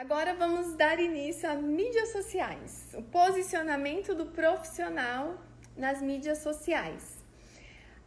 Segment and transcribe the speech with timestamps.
[0.00, 5.38] Agora vamos dar início a mídias sociais, o posicionamento do profissional
[5.76, 7.18] nas mídias sociais.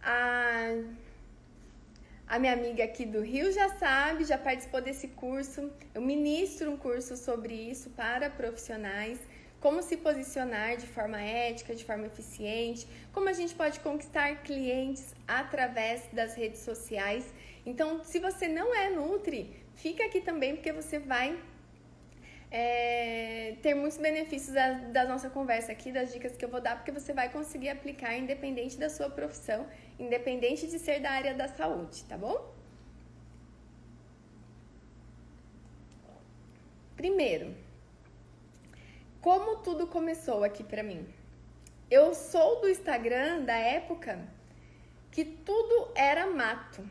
[0.01, 0.71] A,
[2.27, 5.71] a minha amiga aqui do Rio já sabe, já participou desse curso.
[5.93, 9.19] Eu ministro um curso sobre isso para profissionais
[9.59, 15.13] como se posicionar de forma ética, de forma eficiente, como a gente pode conquistar clientes
[15.27, 17.23] através das redes sociais.
[17.63, 21.39] Então, se você não é Nutri, fica aqui também porque você vai
[22.55, 26.75] é, ter muitos benefícios da, da, nossa conversa aqui, das dicas que eu vou dar,
[26.75, 29.65] porque você vai conseguir aplicar independente da sua profissão,
[29.97, 32.53] independente de ser da área da saúde, tá bom?
[36.95, 37.55] Primeiro,
[39.19, 41.11] como tudo começou aqui para mim.
[41.89, 44.19] Eu sou do Instagram da época
[45.11, 46.87] que tudo era mato,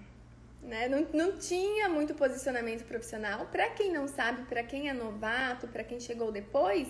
[0.62, 0.88] né?
[0.88, 3.46] Não, não tinha muito posicionamento profissional.
[3.46, 6.88] Para quem não sabe, para quem é novato, para quem chegou depois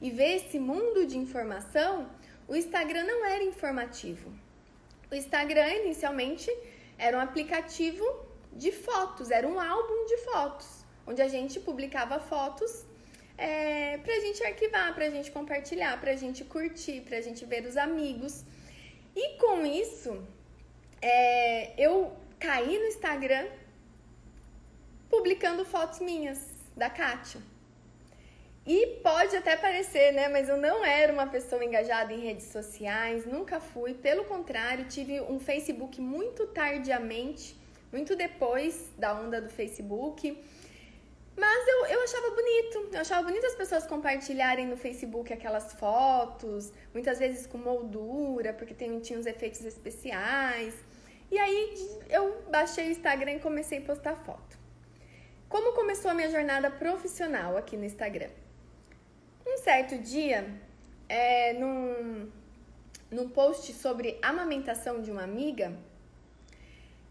[0.00, 2.10] e vê esse mundo de informação,
[2.48, 4.32] o Instagram não era informativo.
[5.10, 6.50] O Instagram inicialmente
[6.98, 8.04] era um aplicativo
[8.52, 12.84] de fotos, era um álbum de fotos, onde a gente publicava fotos
[13.36, 18.44] é, pra gente arquivar, pra gente compartilhar, pra gente curtir, pra gente ver os amigos.
[19.14, 20.26] E com isso,
[21.00, 23.46] é, eu caí no Instagram
[25.08, 26.40] publicando fotos minhas,
[26.76, 27.40] da Kátia.
[28.66, 30.28] E pode até parecer, né?
[30.28, 33.94] Mas eu não era uma pessoa engajada em redes sociais, nunca fui.
[33.94, 37.56] Pelo contrário, tive um Facebook muito tardiamente,
[37.92, 40.20] muito depois da onda do Facebook.
[41.36, 46.72] Mas eu, eu achava bonito, eu achava bonito as pessoas compartilharem no Facebook aquelas fotos,
[46.92, 50.74] muitas vezes com moldura, porque tem, tinha uns efeitos especiais.
[51.32, 51.74] E aí
[52.10, 54.58] eu baixei o Instagram e comecei a postar foto.
[55.48, 58.28] Como começou a minha jornada profissional aqui no Instagram?
[59.46, 60.46] Um certo dia,
[61.08, 62.30] é, num,
[63.10, 65.72] num post sobre amamentação de uma amiga,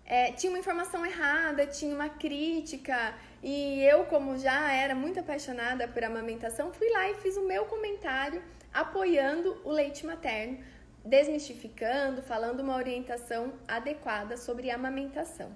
[0.05, 5.87] é, tinha uma informação errada, tinha uma crítica, e eu, como já era muito apaixonada
[5.87, 8.39] por amamentação, fui lá e fiz o meu comentário
[8.71, 10.59] apoiando o leite materno,
[11.03, 15.51] desmistificando, falando uma orientação adequada sobre amamentação.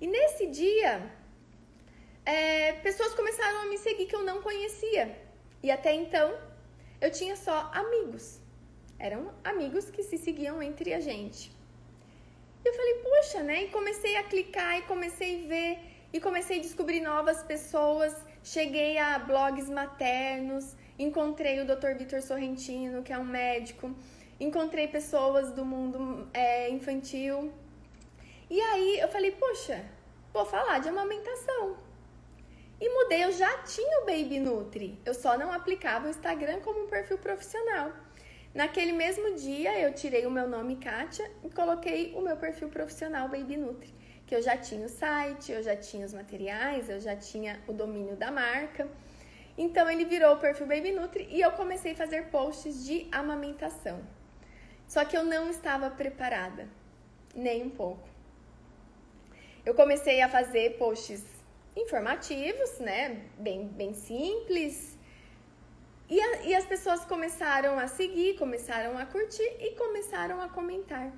[0.00, 1.10] E nesse dia,
[2.24, 5.16] é, pessoas começaram a me seguir que eu não conhecia.
[5.62, 6.36] E até então,
[7.00, 8.40] eu tinha só amigos.
[8.98, 11.50] Eram amigos que se seguiam entre a gente.
[12.64, 13.64] E eu falei, puxa, né?
[13.64, 15.78] E comecei a clicar e comecei a ver
[16.12, 18.14] e comecei a descobrir novas pessoas.
[18.42, 21.92] Cheguei a blogs maternos, encontrei o Dr.
[21.98, 23.94] Vitor Sorrentino, que é um médico,
[24.38, 27.52] encontrei pessoas do mundo é, infantil.
[28.48, 29.84] E aí eu falei, poxa,
[30.32, 31.76] vou falar de amamentação.
[32.78, 36.84] E mudei, eu já tinha o Baby Nutri, eu só não aplicava o Instagram como
[36.84, 37.90] um perfil profissional.
[38.54, 43.28] Naquele mesmo dia, eu tirei o meu nome Kátia e coloquei o meu perfil profissional
[43.28, 43.94] Baby Nutri,
[44.26, 47.72] que eu já tinha o site, eu já tinha os materiais, eu já tinha o
[47.72, 48.86] domínio da marca.
[49.56, 54.02] Então ele virou o perfil Baby Nutri e eu comecei a fazer posts de amamentação.
[54.86, 56.68] Só que eu não estava preparada,
[57.34, 58.08] nem um pouco.
[59.64, 61.24] Eu comecei a fazer posts
[61.76, 64.96] informativos, né, bem, bem simples,
[66.08, 71.12] e, a, e as pessoas começaram a seguir, começaram a curtir e começaram a comentar.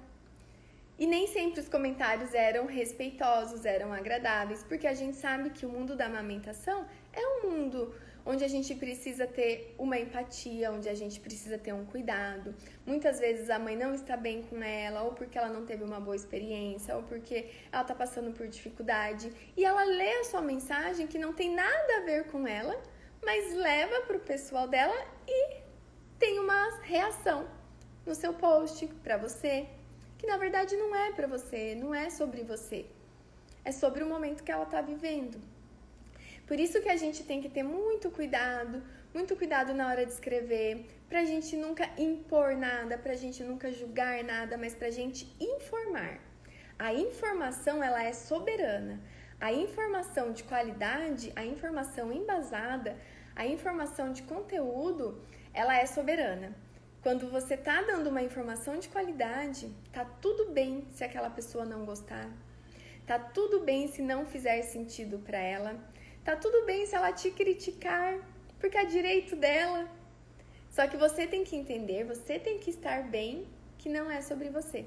[0.99, 5.69] E nem sempre os comentários eram respeitosos, eram agradáveis, porque a gente sabe que o
[5.69, 7.95] mundo da amamentação é um mundo
[8.31, 12.55] onde a gente precisa ter uma empatia, onde a gente precisa ter um cuidado.
[12.87, 15.99] Muitas vezes a mãe não está bem com ela, ou porque ela não teve uma
[15.99, 17.38] boa experiência, ou porque
[17.72, 21.91] ela está passando por dificuldade, e ela lê a sua mensagem que não tem nada
[21.99, 22.77] a ver com ela
[23.25, 24.97] mas leva para o pessoal dela
[25.27, 25.56] e
[26.19, 27.49] tem uma reação
[28.06, 29.69] no seu post para você,
[30.17, 32.87] que na verdade não é para você, não é sobre você,
[33.65, 35.38] é sobre o momento que ela está vivendo.
[36.49, 40.12] Por isso que a gente tem que ter muito cuidado, muito cuidado na hora de
[40.12, 44.89] escrever, para a gente nunca impor nada, para a gente nunca julgar nada, mas para
[44.89, 46.19] a gente informar.
[46.79, 48.99] A informação ela é soberana.
[49.39, 52.97] A informação de qualidade, a informação embasada,
[53.37, 55.23] a informação de conteúdo,
[55.53, 56.56] ela é soberana.
[57.03, 61.85] Quando você tá dando uma informação de qualidade, tá tudo bem se aquela pessoa não
[61.85, 62.29] gostar.
[63.06, 65.79] Tá tudo bem se não fizer sentido para ela.
[66.29, 68.19] Tá tudo bem se ela te criticar,
[68.61, 69.89] porque é direito dela.
[70.69, 73.47] Só que você tem que entender, você tem que estar bem,
[73.79, 74.85] que não é sobre você.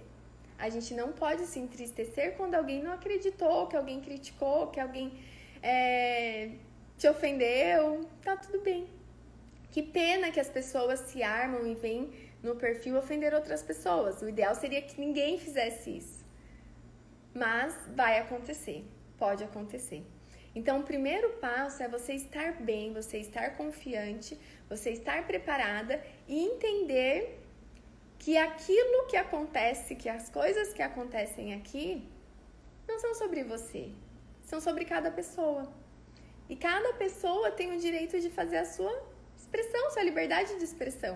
[0.59, 5.19] A gente não pode se entristecer quando alguém não acreditou, que alguém criticou, que alguém
[5.63, 6.51] é,
[6.95, 8.87] te ofendeu, tá tudo bem.
[9.71, 14.21] Que pena que as pessoas se armam e vêm no perfil ofender outras pessoas.
[14.21, 16.23] O ideal seria que ninguém fizesse isso.
[17.33, 18.85] Mas vai acontecer,
[19.17, 20.05] pode acontecer.
[20.53, 24.37] Então, o primeiro passo é você estar bem, você estar confiante,
[24.69, 27.39] você estar preparada e entender
[28.19, 32.07] que aquilo que acontece, que as coisas que acontecem aqui,
[32.87, 33.89] não são sobre você,
[34.43, 35.71] são sobre cada pessoa.
[36.49, 38.93] E cada pessoa tem o direito de fazer a sua
[39.37, 41.15] expressão, sua liberdade de expressão,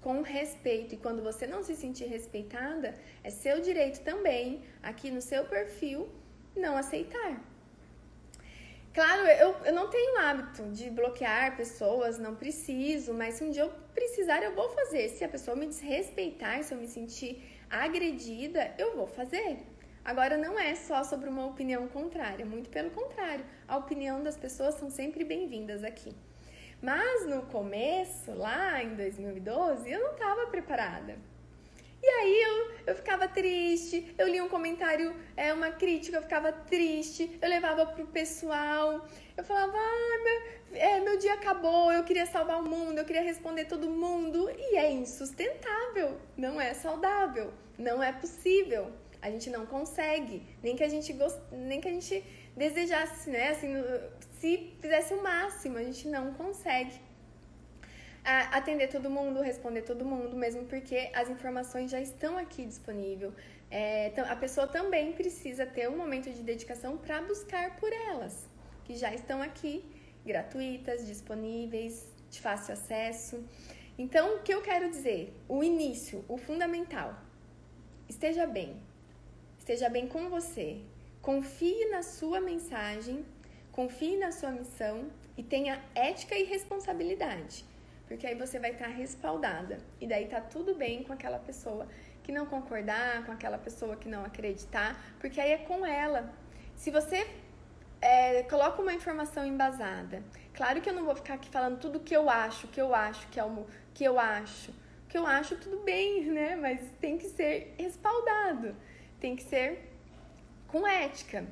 [0.00, 0.94] com respeito.
[0.94, 6.08] E quando você não se sentir respeitada, é seu direito também, aqui no seu perfil,
[6.56, 7.49] não aceitar.
[9.00, 13.62] Claro, eu, eu não tenho hábito de bloquear pessoas, não preciso, mas se um dia
[13.62, 15.08] eu precisar, eu vou fazer.
[15.08, 19.64] Se a pessoa me desrespeitar, se eu me sentir agredida, eu vou fazer.
[20.04, 23.42] Agora, não é só sobre uma opinião contrária, muito pelo contrário.
[23.66, 26.14] A opinião das pessoas são sempre bem-vindas aqui.
[26.82, 31.16] Mas no começo, lá em 2012, eu não estava preparada.
[32.02, 36.50] E aí eu, eu ficava triste, eu li um comentário, é, uma crítica, eu ficava
[36.50, 39.06] triste, eu levava pro pessoal,
[39.36, 43.22] eu falava, ah, meu, é, meu dia acabou, eu queria salvar o mundo, eu queria
[43.22, 48.90] responder todo mundo, e é insustentável, não é saudável, não é possível.
[49.20, 51.38] A gente não consegue, nem que a gente gost...
[51.52, 52.24] nem que a gente
[52.56, 53.50] desejasse, né?
[53.50, 53.74] Assim,
[54.38, 56.98] se fizesse o máximo, a gente não consegue
[58.24, 63.32] atender todo mundo, responder todo mundo, mesmo porque as informações já estão aqui disponíveis.
[63.70, 68.48] É, a pessoa também precisa ter um momento de dedicação para buscar por elas,
[68.84, 69.84] que já estão aqui,
[70.24, 73.42] gratuitas, disponíveis, de fácil acesso.
[73.96, 75.32] Então, o que eu quero dizer?
[75.48, 77.14] O início, o fundamental.
[78.08, 78.76] Esteja bem.
[79.58, 80.80] Esteja bem com você.
[81.22, 83.24] Confie na sua mensagem,
[83.70, 87.69] confie na sua missão e tenha ética e responsabilidade
[88.10, 89.78] porque aí você vai estar respaldada.
[90.00, 91.86] E daí tá tudo bem com aquela pessoa
[92.24, 96.34] que não concordar, com aquela pessoa que não acreditar, porque aí é com ela.
[96.74, 97.24] Se você
[98.00, 102.12] é, coloca uma informação embasada, claro que eu não vou ficar aqui falando tudo que
[102.12, 103.64] eu acho, que eu acho, que é o
[103.94, 104.74] que eu acho.
[105.08, 106.56] que eu acho, tudo bem, né?
[106.56, 108.74] Mas tem que ser respaldado,
[109.20, 109.88] tem que ser
[110.66, 111.46] com ética.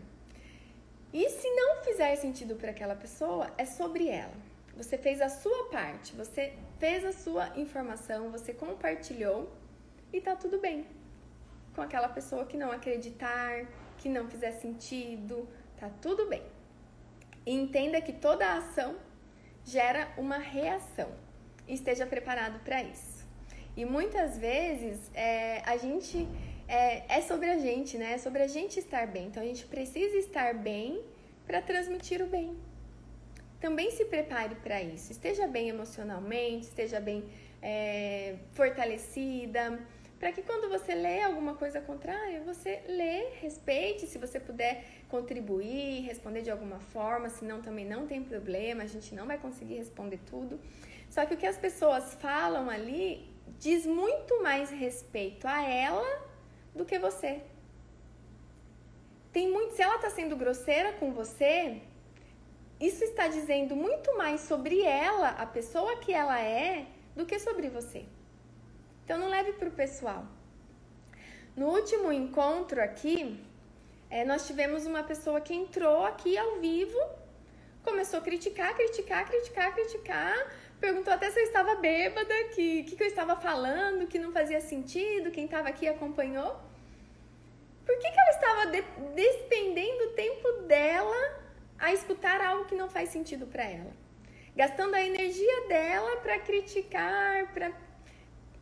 [1.12, 4.47] E se não fizer sentido para aquela pessoa, é sobre ela.
[4.78, 9.52] Você fez a sua parte, você fez a sua informação, você compartilhou
[10.12, 10.86] e tá tudo bem.
[11.74, 13.66] Com aquela pessoa que não acreditar,
[13.98, 15.48] que não fizer sentido,
[15.80, 16.44] tá tudo bem.
[17.44, 18.94] E entenda que toda ação
[19.64, 21.10] gera uma reação.
[21.66, 23.26] Esteja preparado para isso.
[23.76, 26.28] E muitas vezes é, a gente
[26.68, 28.12] é, é sobre a gente, né?
[28.12, 29.26] É sobre a gente estar bem.
[29.26, 31.02] Então a gente precisa estar bem
[31.44, 32.56] para transmitir o bem
[33.60, 35.12] também se prepare para isso.
[35.12, 37.24] Esteja bem emocionalmente, esteja bem
[37.62, 39.78] é, fortalecida,
[40.18, 46.02] para que quando você lê alguma coisa contrária, você lê, respeite, se você puder contribuir,
[46.02, 50.18] responder de alguma forma, senão também não tem problema, a gente não vai conseguir responder
[50.26, 50.58] tudo.
[51.08, 56.22] Só que o que as pessoas falam ali diz muito mais respeito a ela
[56.74, 57.40] do que você.
[59.32, 61.80] Tem muito, se ela está sendo grosseira com você,
[62.80, 66.86] isso está dizendo muito mais sobre ela, a pessoa que ela é,
[67.16, 68.04] do que sobre você.
[69.04, 70.24] Então não leve para o pessoal.
[71.56, 73.42] No último encontro aqui,
[74.08, 76.98] é, nós tivemos uma pessoa que entrou aqui ao vivo,
[77.82, 80.36] começou a criticar, criticar, criticar, criticar,
[80.78, 84.60] perguntou até se eu estava bêbada, que que, que eu estava falando, que não fazia
[84.60, 86.56] sentido, quem estava aqui acompanhou.
[87.84, 88.82] Por que, que ela estava de
[89.14, 91.47] despendendo o tempo dela
[91.78, 93.92] a escutar algo que não faz sentido para ela,
[94.56, 97.72] gastando a energia dela para criticar, para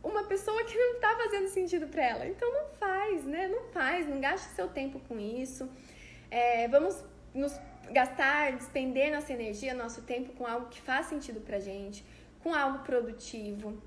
[0.03, 2.27] uma pessoa que não está fazendo sentido para ela.
[2.27, 3.47] Então não faz, né?
[3.47, 5.69] Não faz, não gaste seu tempo com isso.
[6.29, 7.53] É, vamos nos
[7.91, 12.03] gastar, despender nossa energia, nosso tempo com algo que faz sentido pra gente,
[12.43, 13.81] com algo produtivo.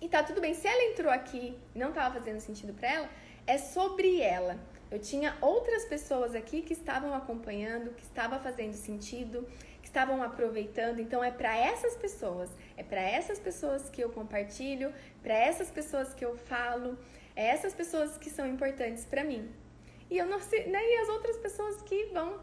[0.00, 3.08] E tá tudo bem, se ela entrou aqui não estava fazendo sentido para ela,
[3.46, 4.58] é sobre ela.
[4.92, 9.48] Eu tinha outras pessoas aqui que estavam acompanhando, que estava fazendo sentido,
[9.80, 10.98] que estavam aproveitando.
[11.00, 16.12] Então é para essas pessoas, é para essas pessoas que eu compartilho, para essas pessoas
[16.12, 16.98] que eu falo,
[17.34, 19.50] é essas pessoas que são importantes para mim.
[20.10, 22.38] E eu não sei, né, e as outras pessoas que vão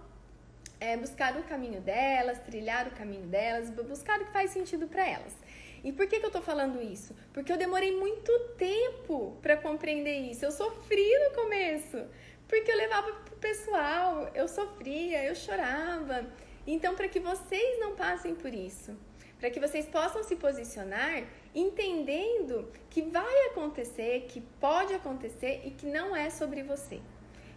[0.79, 5.07] é, buscar o caminho delas, trilhar o caminho delas, buscar o que faz sentido para
[5.07, 5.35] elas.
[5.83, 7.15] E por que, que eu tô falando isso?
[7.31, 10.43] Porque eu demorei muito tempo para compreender isso.
[10.43, 12.05] Eu sofri no começo
[12.49, 16.25] porque eu levava pro pessoal, eu sofria, eu chorava.
[16.67, 18.97] Então, para que vocês não passem por isso,
[19.39, 25.85] para que vocês possam se posicionar entendendo que vai acontecer, que pode acontecer e que
[25.85, 26.99] não é sobre você.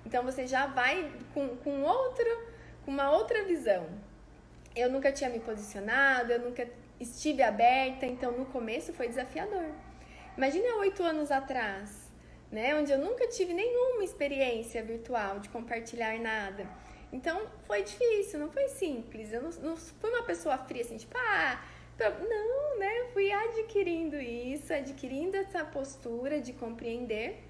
[0.05, 2.27] Então você já vai com, com outro,
[2.85, 3.87] com uma outra visão.
[4.75, 6.69] Eu nunca tinha me posicionado, eu nunca
[6.99, 9.67] estive aberta, então no começo foi desafiador.
[10.37, 12.02] Imagine há oito anos atrás,
[12.53, 16.67] né, onde eu nunca tive nenhuma experiência virtual de compartilhar nada.
[17.11, 19.33] Então foi difícil, não foi simples.
[19.33, 21.65] Eu não, não fui uma pessoa fria assim, tipo, ah,
[21.99, 23.01] não, né?
[23.01, 27.43] Eu fui adquirindo isso, adquirindo essa postura de compreender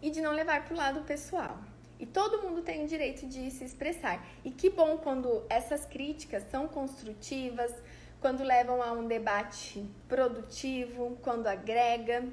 [0.00, 1.58] e de não levar para o lado pessoal.
[1.98, 4.24] E todo mundo tem o direito de se expressar.
[4.44, 7.72] E que bom quando essas críticas são construtivas,
[8.20, 12.24] quando levam a um debate produtivo, quando agrega.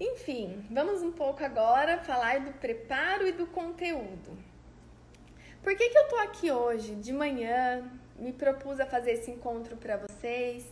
[0.00, 4.38] Enfim, vamos um pouco agora falar do preparo e do conteúdo.
[5.60, 9.76] Por que, que eu tô aqui hoje, de manhã, me propus a fazer esse encontro
[9.76, 10.64] para vocês?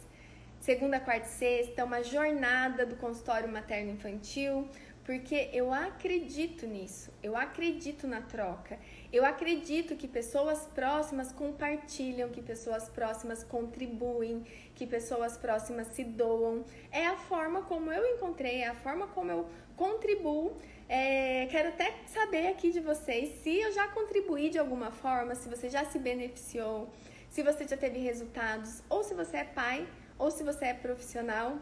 [0.60, 4.68] Segunda, quarta e sexta, uma jornada do consultório materno-infantil,
[5.06, 8.76] porque eu acredito nisso, eu acredito na troca,
[9.12, 14.44] eu acredito que pessoas próximas compartilham, que pessoas próximas contribuem,
[14.74, 16.64] que pessoas próximas se doam.
[16.90, 20.56] É a forma como eu encontrei, é a forma como eu contribuo.
[20.88, 25.48] É, quero até saber aqui de vocês se eu já contribuí de alguma forma, se
[25.48, 26.90] você já se beneficiou,
[27.30, 29.86] se você já teve resultados, ou se você é pai,
[30.18, 31.58] ou se você é profissional.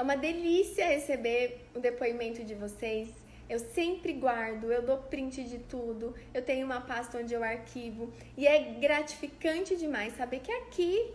[0.00, 3.10] É uma delícia receber o depoimento de vocês.
[3.46, 8.10] Eu sempre guardo, eu dou print de tudo, eu tenho uma pasta onde eu arquivo
[8.34, 11.12] e é gratificante demais saber que aqui,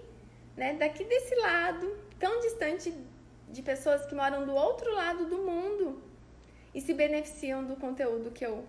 [0.56, 2.94] né, daqui desse lado, tão distante
[3.50, 6.04] de pessoas que moram do outro lado do mundo
[6.72, 8.66] e se beneficiam do conteúdo que eu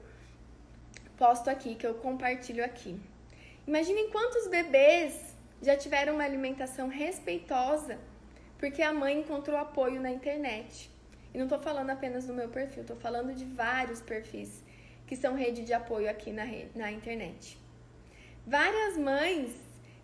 [1.18, 2.98] posto aqui, que eu compartilho aqui.
[3.66, 7.98] Imaginem quantos bebês já tiveram uma alimentação respeitosa
[8.58, 10.90] porque a mãe encontrou apoio na internet.
[11.34, 14.64] E não estou falando apenas do meu perfil, estou falando de vários perfis
[15.06, 16.44] que são rede de apoio aqui na,
[16.74, 17.58] na internet.
[18.46, 19.52] Várias mães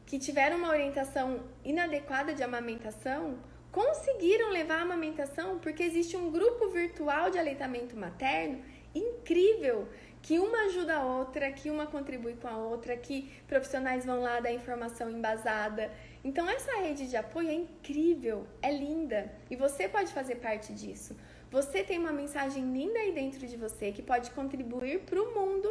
[0.07, 3.39] que tiveram uma orientação inadequada de amamentação
[3.71, 8.63] conseguiram levar a amamentação porque existe um grupo virtual de aleitamento materno
[8.95, 9.89] incrível
[10.21, 14.39] que uma ajuda a outra, que uma contribui com a outra, que profissionais vão lá
[14.39, 15.91] dar informação embasada.
[16.25, 21.17] Então essa rede de apoio é incrível, é linda e você pode fazer parte disso.
[21.51, 25.69] Você tem uma mensagem linda aí dentro de você que pode contribuir para o mundo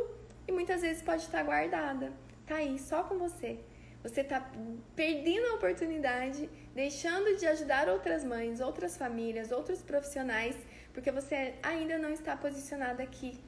[0.47, 2.11] e muitas vezes pode estar guardada.
[2.45, 3.59] Tá aí só com você.
[4.03, 4.51] Você está
[4.95, 10.55] perdendo a oportunidade, deixando de ajudar outras mães, outras famílias, outros profissionais,
[10.93, 13.39] porque você ainda não está posicionada aqui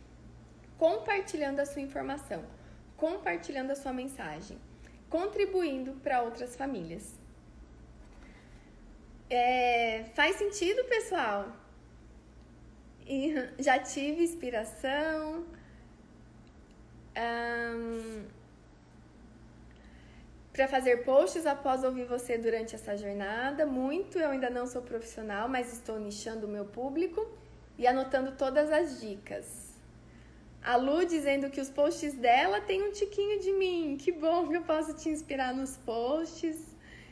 [0.78, 2.44] compartilhando a sua informação,
[2.98, 4.58] compartilhando a sua mensagem,
[5.16, 7.06] contribuindo para outras famílias.
[9.30, 11.40] É, faz sentido, pessoal?
[13.06, 13.36] E
[13.68, 15.46] já tive inspiração.
[17.16, 18.26] Um,
[20.52, 23.68] para fazer posts após ouvir você durante essa jornada.
[23.68, 27.22] Muito, eu ainda não sou profissional, mas estou nichando o meu público
[27.78, 29.63] e anotando todas as dicas.
[30.64, 33.98] A Lu dizendo que os posts dela têm um tiquinho de mim.
[34.00, 36.58] Que bom que eu posso te inspirar nos posts.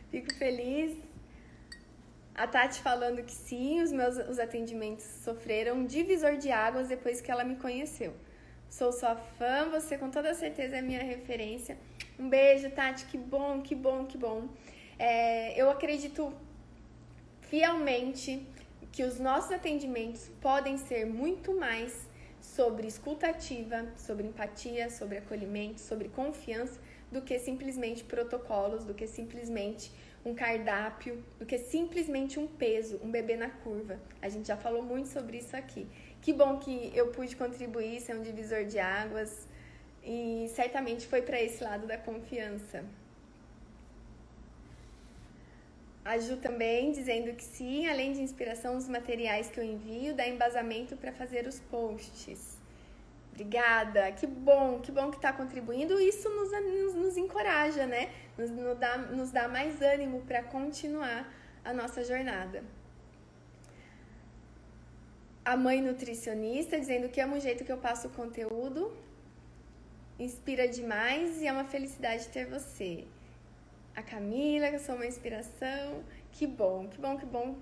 [0.10, 0.98] Fico feliz.
[2.34, 7.20] A Tati falando que sim, os meus os atendimentos sofreram um divisor de águas depois
[7.20, 8.13] que ela me conheceu.
[8.70, 11.77] Sou sua fã, você com toda certeza é minha referência.
[12.17, 14.48] Um beijo, Tati, que bom, que bom, que bom.
[14.98, 16.34] É, eu acredito
[17.41, 18.48] fielmente
[18.93, 22.10] que os nossos atendimentos podem ser muito mais
[22.55, 26.79] sobre escutativa, sobre empatia, sobre acolhimento, sobre confiança,
[27.12, 29.91] do que simplesmente protocolos, do que simplesmente
[30.25, 34.00] um cardápio, do que simplesmente um peso, um bebê na curva.
[34.22, 35.88] A gente já falou muito sobre isso aqui.
[36.22, 39.48] Que bom que eu pude contribuir, ser um divisor de águas
[40.03, 42.84] e certamente foi para esse lado da confiança.
[46.03, 50.27] A Ju também dizendo que sim, além de inspiração nos materiais que eu envio, dá
[50.27, 52.60] embasamento para fazer os posts.
[53.31, 56.00] Obrigada, que bom, que bom que está contribuindo.
[56.01, 58.10] Isso nos, nos, nos encoraja, né?
[58.36, 61.31] Nos, nos, dá, nos dá mais ânimo para continuar
[61.63, 62.63] a nossa jornada.
[65.46, 68.91] A mãe nutricionista dizendo que ama o jeito que eu passo o conteúdo,
[70.20, 73.05] inspira demais e é uma felicidade ter você
[73.95, 76.03] a Camila, que eu sou uma inspiração.
[76.31, 77.57] Que bom, que bom, que bom,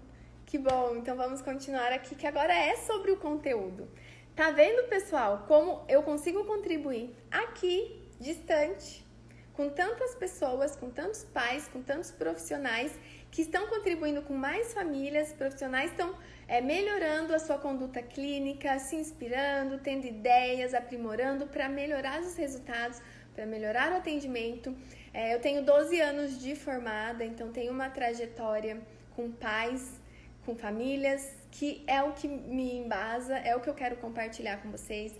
[0.45, 0.95] que bom.
[0.95, 3.88] Então vamos continuar aqui, que agora é sobre o conteúdo.
[4.36, 9.05] Tá vendo, pessoal, como eu consigo contribuir aqui, distante,
[9.53, 12.93] com tantas pessoas, com tantos pais, com tantos profissionais
[13.29, 16.15] que estão contribuindo com mais famílias, profissionais estão
[16.48, 23.01] é, melhorando a sua conduta clínica, se inspirando, tendo ideias, aprimorando para melhorar os resultados,
[23.36, 24.75] para melhorar o atendimento.
[25.13, 28.79] É, eu tenho 12 anos de formada, então tenho uma trajetória
[29.15, 29.99] com pais,
[30.45, 34.71] com famílias, que é o que me embasa, é o que eu quero compartilhar com
[34.71, 35.13] vocês.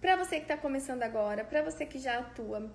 [0.00, 2.70] Para você que está começando agora, para você que já atua,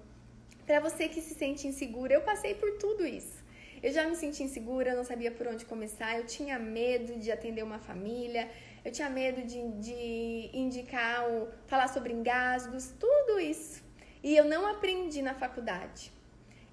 [0.66, 3.44] para você que se sente insegura, eu passei por tudo isso.
[3.82, 7.64] Eu já me senti insegura, não sabia por onde começar, eu tinha medo de atender
[7.64, 8.50] uma família,
[8.84, 13.82] eu tinha medo de, de indicar, ou falar sobre engasgos, tudo isso.
[14.22, 16.12] E eu não aprendi na faculdade,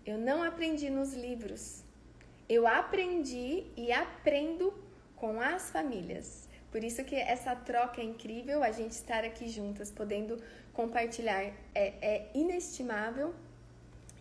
[0.06, 1.82] eu não aprendi nos livros,
[2.48, 4.72] eu aprendi e aprendo
[5.16, 6.48] com as famílias.
[6.70, 10.40] Por isso que essa troca é incrível, a gente estar aqui juntas, podendo
[10.72, 13.34] compartilhar, é, é inestimável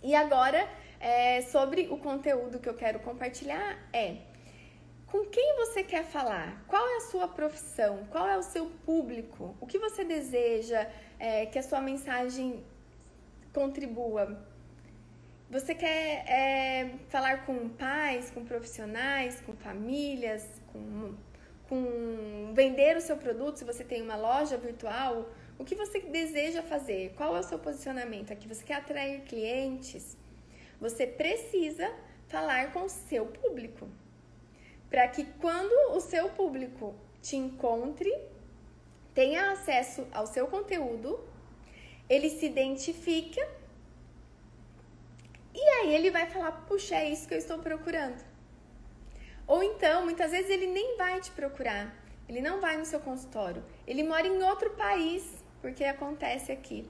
[0.06, 4.18] e agora, é, sobre o conteúdo que eu quero compartilhar é
[5.08, 6.64] com quem você quer falar?
[6.68, 8.06] Qual é a sua profissão?
[8.12, 9.56] Qual é o seu público?
[9.60, 10.88] O que você deseja
[11.18, 12.64] é, que a sua mensagem
[13.52, 14.40] contribua?
[15.50, 21.14] Você quer é, falar com pais, com profissionais, com famílias, com,
[21.70, 23.58] com vender o seu produto?
[23.58, 27.14] Se você tem uma loja virtual, o que você deseja fazer?
[27.16, 28.48] Qual é o seu posicionamento aqui?
[28.48, 30.18] Você quer atrair clientes?
[30.82, 31.94] Você precisa
[32.28, 33.88] falar com o seu público.
[34.90, 38.12] Para que quando o seu público te encontre,
[39.14, 41.20] tenha acesso ao seu conteúdo,
[42.10, 43.48] ele se identifica
[45.56, 48.22] e aí ele vai falar: puxa, é isso que eu estou procurando.
[49.48, 51.96] Ou então, muitas vezes ele nem vai te procurar,
[52.28, 55.24] ele não vai no seu consultório, ele mora em outro país
[55.62, 56.90] porque acontece aqui.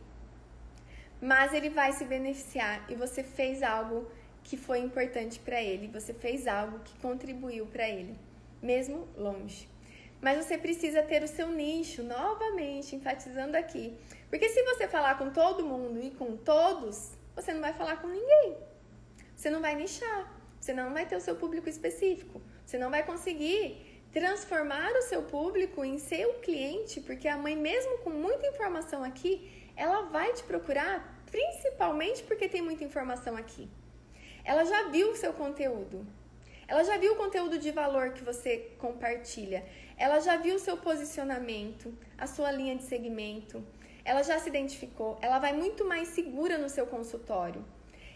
[1.21, 4.09] Mas ele vai se beneficiar e você fez algo
[4.43, 8.15] que foi importante para ele, você fez algo que contribuiu para ele,
[8.61, 9.67] mesmo longe.
[10.21, 13.97] Mas você precisa ter o seu nicho, novamente, enfatizando aqui.
[14.29, 18.07] Porque se você falar com todo mundo e com todos, você não vai falar com
[18.07, 18.57] ninguém.
[19.35, 23.03] Você não vai nichar, você não vai ter o seu público específico, você não vai
[23.03, 29.03] conseguir transformar o seu público em seu cliente, porque a mãe, mesmo com muita informação
[29.03, 33.69] aqui, ela vai te procurar principalmente porque tem muita informação aqui.
[34.45, 36.07] Ela já viu o seu conteúdo.
[36.67, 39.65] Ela já viu o conteúdo de valor que você compartilha.
[39.97, 43.63] Ela já viu o seu posicionamento, a sua linha de segmento.
[44.05, 45.17] Ela já se identificou.
[45.21, 47.65] Ela vai muito mais segura no seu consultório.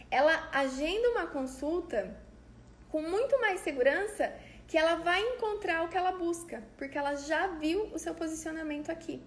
[0.10, 2.16] Ela agenda uma consulta
[2.90, 4.34] com muito mais segurança
[4.68, 8.92] que ela vai encontrar o que ela busca, porque ela já viu o seu posicionamento
[8.92, 9.22] aqui.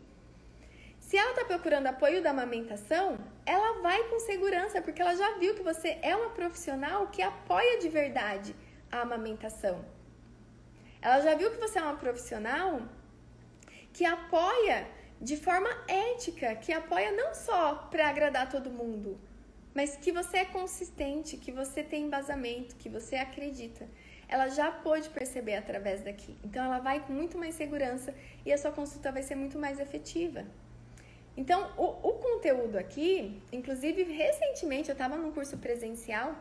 [1.00, 5.54] Se ela está procurando apoio da amamentação, ela vai com segurança, porque ela já viu
[5.56, 8.54] que você é uma profissional que apoia de verdade
[8.90, 9.84] a amamentação.
[11.00, 12.82] Ela já viu que você é uma profissional
[13.92, 14.86] que apoia
[15.22, 19.18] de forma ética, que apoia não só para agradar todo mundo,
[19.72, 23.88] mas que você é consistente, que você tem embasamento, que você acredita
[24.32, 26.34] ela já pôde perceber através daqui.
[26.42, 28.14] Então ela vai com muito mais segurança
[28.46, 30.46] e a sua consulta vai ser muito mais efetiva.
[31.36, 36.34] Então, o, o conteúdo aqui, inclusive recentemente eu estava num curso presencial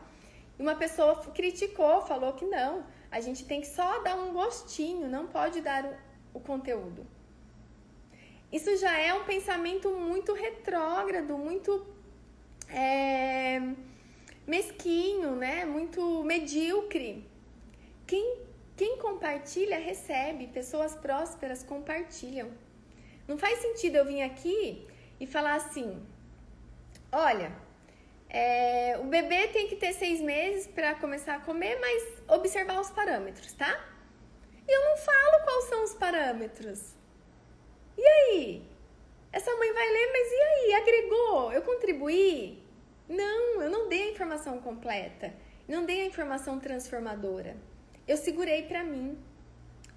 [0.58, 5.06] e uma pessoa criticou, falou que não, a gente tem que só dar um gostinho,
[5.06, 7.06] não pode dar o, o conteúdo.
[8.52, 11.86] Isso já é um pensamento muito retrógrado, muito
[12.68, 13.60] é,
[14.46, 15.64] mesquinho, né?
[15.64, 17.26] Muito medíocre.
[18.06, 18.40] Quem,
[18.76, 20.48] quem compartilha, recebe.
[20.48, 22.50] Pessoas prósperas compartilham.
[23.26, 24.86] Não faz sentido eu vir aqui
[25.18, 26.06] e falar assim:
[27.10, 27.52] olha,
[28.28, 32.90] é, o bebê tem que ter seis meses para começar a comer, mas observar os
[32.90, 33.82] parâmetros, tá?
[34.68, 37.01] E eu não falo quais são os parâmetros.
[37.96, 38.62] E aí?
[39.32, 40.74] Essa mãe vai ler, mas e aí?
[40.74, 41.52] Agregou?
[41.52, 42.62] Eu contribuí?
[43.08, 45.32] Não, eu não dei a informação completa.
[45.68, 47.56] Não dei a informação transformadora
[48.06, 49.18] eu segurei para mim.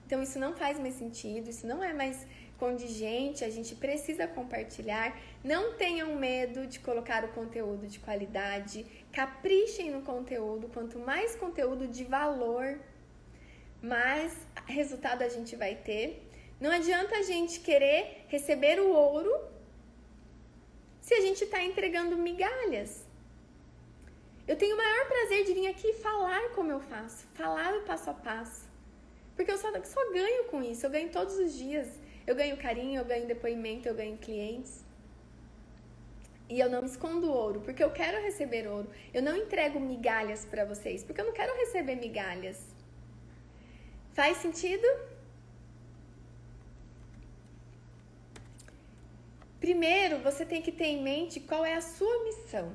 [0.05, 2.27] Então isso não faz mais sentido, isso não é mais
[2.57, 5.17] condigente, a gente precisa compartilhar.
[5.43, 10.69] Não tenham medo de colocar o conteúdo de qualidade, caprichem no conteúdo.
[10.69, 12.79] Quanto mais conteúdo de valor,
[13.81, 16.24] mais resultado a gente vai ter.
[16.59, 19.33] Não adianta a gente querer receber o ouro
[21.01, 23.05] se a gente está entregando migalhas.
[24.47, 28.09] Eu tenho o maior prazer de vir aqui falar como eu faço, falar o passo
[28.09, 28.65] a passo.
[29.35, 31.87] Porque eu só, só ganho com isso, eu ganho todos os dias.
[32.25, 34.83] Eu ganho carinho, eu ganho depoimento, eu ganho clientes.
[36.49, 38.89] E eu não escondo ouro, porque eu quero receber ouro.
[39.13, 42.59] Eu não entrego migalhas para vocês, porque eu não quero receber migalhas.
[44.13, 44.87] Faz sentido?
[49.65, 52.71] Primeiro, você tem que ter em mente qual é a sua missão.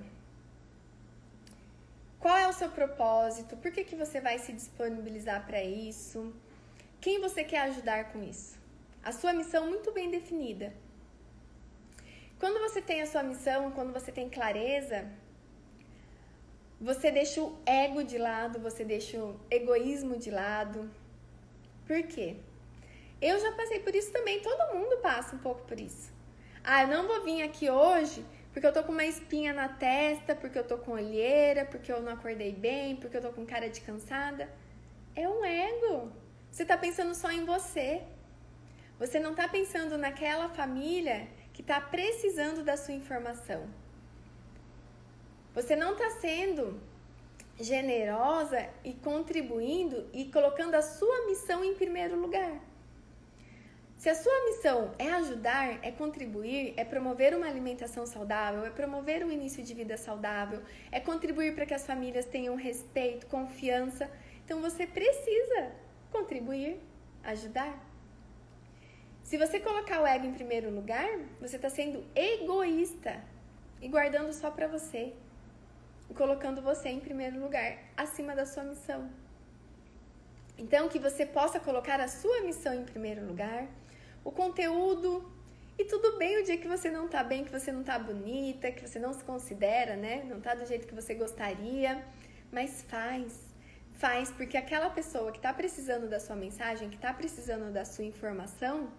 [2.19, 3.57] Qual é o seu propósito?
[3.57, 6.35] Por que, que você vai se disponibilizar para isso?
[7.01, 8.59] Quem você quer ajudar com isso?
[9.05, 10.73] A sua missão muito bem definida.
[12.41, 15.09] Quando você tem a sua missão, quando você tem clareza,
[16.81, 20.91] você deixa o ego de lado, você deixa o egoísmo de lado.
[21.87, 22.35] Por quê?
[23.23, 26.19] Eu já passei por isso também, todo mundo passa um pouco por isso.
[26.63, 30.35] Ah, eu não vou vir aqui hoje porque eu tô com uma espinha na testa,
[30.35, 33.69] porque eu tô com olheira, porque eu não acordei bem, porque eu tô com cara
[33.69, 34.49] de cansada.
[35.15, 36.11] É um ego.
[36.51, 38.03] Você tá pensando só em você.
[38.99, 43.69] Você não tá pensando naquela família que está precisando da sua informação.
[45.55, 46.81] Você não está sendo
[47.59, 52.70] generosa e contribuindo e colocando a sua missão em primeiro lugar.
[54.01, 59.23] Se a sua missão é ajudar, é contribuir, é promover uma alimentação saudável, é promover
[59.23, 64.11] um início de vida saudável, é contribuir para que as famílias tenham respeito, confiança,
[64.43, 65.73] então você precisa
[66.11, 66.81] contribuir,
[67.25, 67.79] ajudar.
[69.23, 73.23] Se você colocar o ego em primeiro lugar, você está sendo egoísta
[73.83, 75.13] e guardando só para você.
[76.09, 79.11] E colocando você em primeiro lugar, acima da sua missão.
[80.57, 83.69] Então, que você possa colocar a sua missão em primeiro lugar,
[84.31, 85.11] o conteúdo.
[85.79, 88.71] E tudo bem o dia que você não tá bem, que você não tá bonita,
[88.71, 90.23] que você não se considera, né?
[90.31, 91.93] Não tá do jeito que você gostaria.
[92.53, 93.51] Mas faz.
[94.03, 98.05] Faz, porque aquela pessoa que está precisando da sua mensagem, que está precisando da sua
[98.05, 98.91] informação,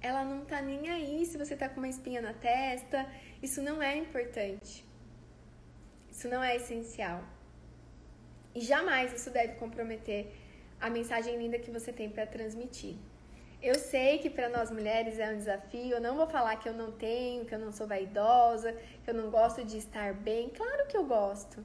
[0.00, 3.06] ela não tá nem aí se você tá com uma espinha na testa.
[3.42, 4.84] Isso não é importante.
[6.10, 7.24] Isso não é essencial.
[8.54, 10.20] E jamais isso deve comprometer
[10.80, 12.96] a mensagem linda que você tem para transmitir.
[13.64, 15.92] Eu sei que para nós mulheres é um desafio.
[15.94, 19.14] Eu não vou falar que eu não tenho, que eu não sou vaidosa, que eu
[19.14, 20.50] não gosto de estar bem.
[20.50, 21.64] Claro que eu gosto.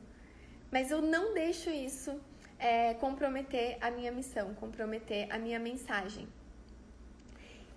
[0.72, 2.18] Mas eu não deixo isso
[2.58, 6.26] é, comprometer a minha missão, comprometer a minha mensagem.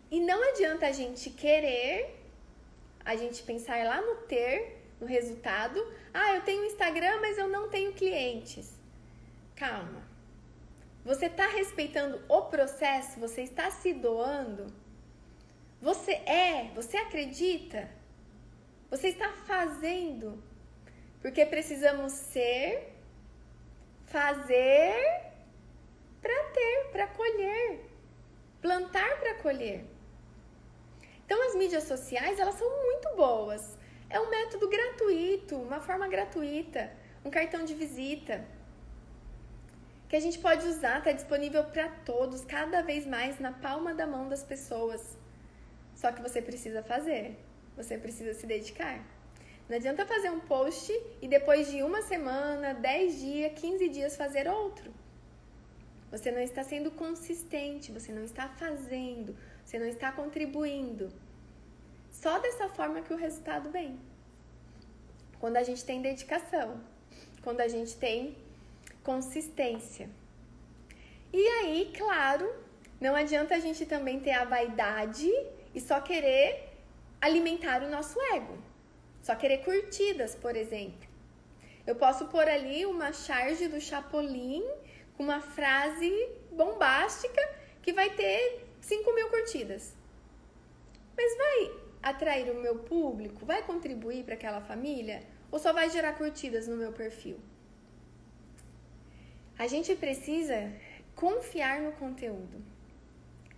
[0.09, 2.17] E não adianta a gente querer,
[3.05, 5.85] a gente pensar lá no ter, no resultado.
[6.15, 8.71] Ah, eu tenho Instagram, mas eu não tenho clientes.
[9.57, 10.12] Calma.
[11.05, 13.19] Você está respeitando o processo?
[13.19, 14.73] Você está se doando?
[15.81, 16.71] Você é?
[16.77, 17.91] Você acredita?
[18.89, 20.41] Você está fazendo?
[21.21, 22.95] Porque precisamos ser,
[24.07, 25.33] fazer
[26.21, 27.81] para ter, para colher.
[28.61, 29.85] Plantar para colher.
[31.27, 33.77] Então as mídias sociais, elas são muito boas.
[34.09, 36.93] É um método gratuito, uma forma gratuita,
[37.25, 38.45] um cartão de visita
[40.13, 44.07] que a gente pode usar, está disponível para todos, cada vez mais na palma da
[44.07, 45.17] mão das pessoas.
[45.95, 47.39] Só que você precisa fazer,
[47.75, 49.03] você precisa se dedicar.
[49.67, 54.47] Não adianta fazer um post e depois de uma semana, 10 dias, 15 dias fazer
[54.47, 54.93] outro.
[56.11, 61.09] Você não está sendo consistente, você não está fazendo, você não está contribuindo.
[62.11, 63.99] Só dessa forma que o resultado vem.
[65.41, 66.79] Quando a gente tem dedicação,
[67.43, 68.37] quando a gente tem
[69.03, 70.09] consistência.
[71.33, 72.53] E aí, claro,
[73.01, 75.31] não adianta a gente também ter a vaidade
[75.75, 76.69] e só querer
[77.21, 78.59] alimentar o nosso ego.
[79.23, 81.09] Só querer curtidas, por exemplo.
[81.87, 84.63] Eu posso pôr ali uma charge do Chapolin
[85.17, 87.41] com uma frase bombástica
[87.81, 89.95] que vai ter 5 mil curtidas.
[91.17, 93.47] Mas vai atrair o meu público?
[93.47, 95.23] Vai contribuir para aquela família?
[95.51, 97.39] Ou só vai gerar curtidas no meu perfil?
[99.59, 100.73] A gente precisa
[101.15, 102.63] confiar no conteúdo.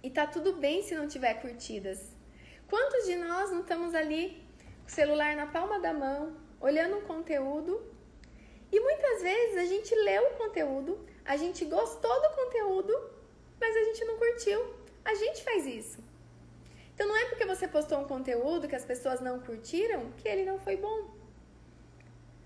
[0.03, 2.15] E tá tudo bem se não tiver curtidas.
[2.69, 4.43] Quantos de nós não estamos ali
[4.83, 7.83] com o celular na palma da mão, olhando um conteúdo?
[8.71, 12.93] E muitas vezes a gente leu o conteúdo, a gente gostou do conteúdo,
[13.61, 14.75] mas a gente não curtiu.
[15.05, 16.03] A gente faz isso.
[16.95, 20.45] Então não é porque você postou um conteúdo que as pessoas não curtiram que ele
[20.45, 21.14] não foi bom.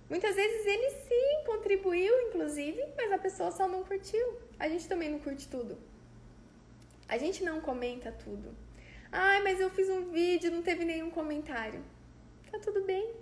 [0.09, 4.39] Muitas vezes ele sim contribuiu, inclusive, mas a pessoa só não curtiu.
[4.59, 5.77] A gente também não curte tudo.
[7.07, 8.55] A gente não comenta tudo.
[9.13, 11.83] Ai, mas eu fiz um vídeo, não teve nenhum comentário.
[12.51, 13.15] Tá tudo bem.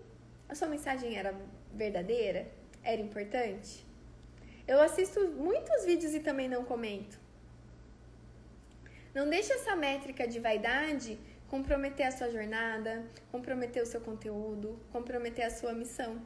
[0.48, 1.34] A sua mensagem era
[1.72, 2.48] verdadeira?
[2.82, 3.84] Era importante?
[4.66, 7.18] Eu assisto muitos vídeos e também não comento.
[9.14, 11.18] Não deixe essa métrica de vaidade
[11.48, 16.20] comprometer a sua jornada, comprometer o seu conteúdo, comprometer a sua missão.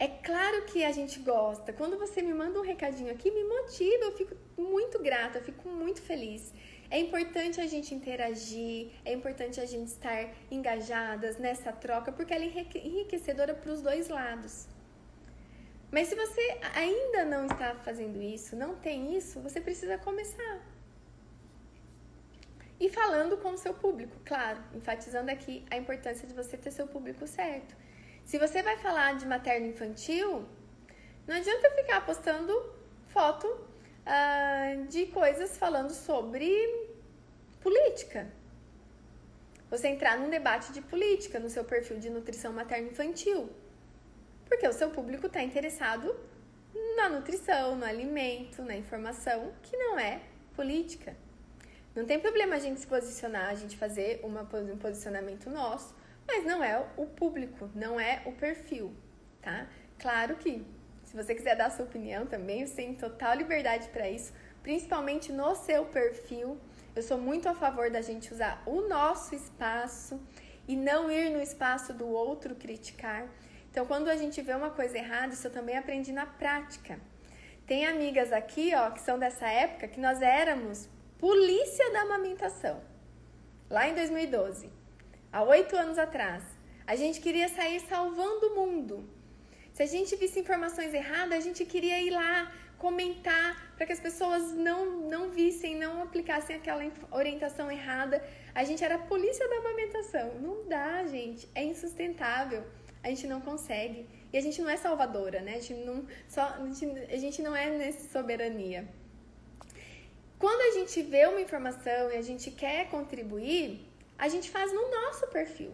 [0.00, 1.72] É claro que a gente gosta.
[1.72, 5.68] Quando você me manda um recadinho aqui, me motiva, eu fico muito grata, eu fico
[5.68, 6.52] muito feliz.
[6.88, 12.44] É importante a gente interagir, é importante a gente estar engajadas nessa troca, porque ela
[12.44, 14.68] é enriquecedora para os dois lados.
[15.90, 20.60] Mas se você ainda não está fazendo isso, não tem isso, você precisa começar.
[22.78, 26.86] E falando com o seu público, claro, enfatizando aqui a importância de você ter seu
[26.86, 27.74] público certo.
[28.28, 30.44] Se você vai falar de materno infantil,
[31.26, 32.52] não adianta ficar postando
[33.06, 36.46] foto uh, de coisas falando sobre
[37.62, 38.30] política.
[39.70, 43.48] Você entrar num debate de política no seu perfil de nutrição materno infantil.
[44.44, 46.14] Porque o seu público está interessado
[46.96, 50.20] na nutrição, no alimento, na informação, que não é
[50.54, 51.16] política.
[51.96, 55.96] Não tem problema a gente se posicionar, a gente fazer uma, um posicionamento nosso,
[56.28, 58.94] mas não é o público, não é o perfil,
[59.40, 59.66] tá?
[59.98, 60.64] Claro que
[61.02, 64.30] se você quiser dar sua opinião também, você tem total liberdade para isso,
[64.62, 66.58] principalmente no seu perfil.
[66.94, 70.20] Eu sou muito a favor da gente usar o nosso espaço
[70.68, 73.26] e não ir no espaço do outro criticar.
[73.70, 77.00] Então, quando a gente vê uma coisa errada, isso eu também aprendi na prática.
[77.66, 82.82] Tem amigas aqui, ó, que são dessa época que nós éramos polícia da amamentação,
[83.70, 84.77] lá em 2012
[85.32, 86.42] há oito anos atrás,
[86.86, 89.08] a gente queria sair salvando o mundo.
[89.72, 94.00] Se a gente visse informações erradas, a gente queria ir lá comentar para que as
[94.00, 98.22] pessoas não, não vissem, não aplicassem aquela orientação errada.
[98.54, 100.34] A gente era a polícia da amamentação.
[100.40, 101.48] Não dá, gente.
[101.54, 102.64] É insustentável.
[103.02, 104.06] A gente não consegue.
[104.32, 105.56] E a gente não é salvadora, né?
[105.56, 108.88] A gente não, só, a gente, a gente não é nessa soberania.
[110.38, 113.87] Quando a gente vê uma informação e a gente quer contribuir,
[114.18, 115.72] a gente faz no nosso perfil.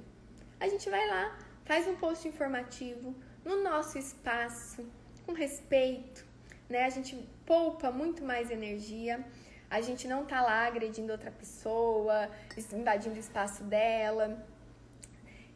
[0.60, 4.86] A gente vai lá, faz um post informativo no nosso espaço,
[5.24, 6.24] com respeito,
[6.68, 6.84] né?
[6.84, 9.24] A gente poupa muito mais energia.
[9.70, 12.30] A gente não tá lá agredindo outra pessoa,
[12.72, 14.46] invadindo o espaço dela.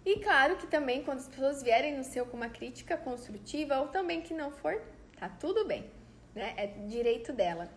[0.05, 3.89] E claro que também quando as pessoas vierem no seu com uma crítica construtiva ou
[3.89, 4.81] também que não for,
[5.19, 5.91] tá tudo bem,
[6.35, 6.55] né?
[6.57, 7.69] É direito dela.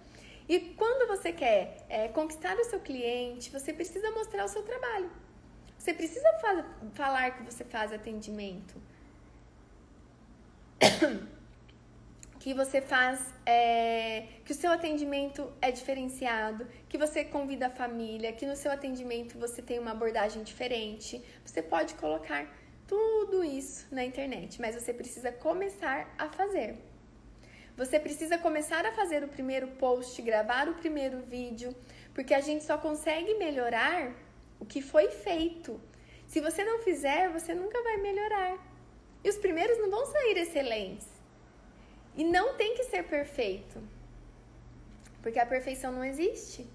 [0.54, 5.10] E quando você quer é, conquistar o seu cliente, você precisa mostrar o seu trabalho.
[5.78, 8.76] Você precisa fa falar que você faz atendimento.
[12.38, 18.34] que você faz, é, que o seu atendimento é diferenciado, que você convida a família,
[18.34, 21.24] que no seu atendimento você tem uma abordagem diferente.
[21.46, 22.46] Você pode colocar
[22.86, 26.91] tudo isso na internet, mas você precisa começar a fazer.
[27.82, 31.76] Você precisa começar a fazer o primeiro post, gravar o primeiro vídeo,
[32.14, 34.14] porque a gente só consegue melhorar
[34.60, 35.82] o que foi feito.
[36.28, 38.54] Se você não fizer, você nunca vai melhorar.
[39.24, 41.08] E os primeiros não vão sair excelentes.
[42.16, 43.82] E não tem que ser perfeito.
[45.24, 46.70] Porque a perfeição não existe.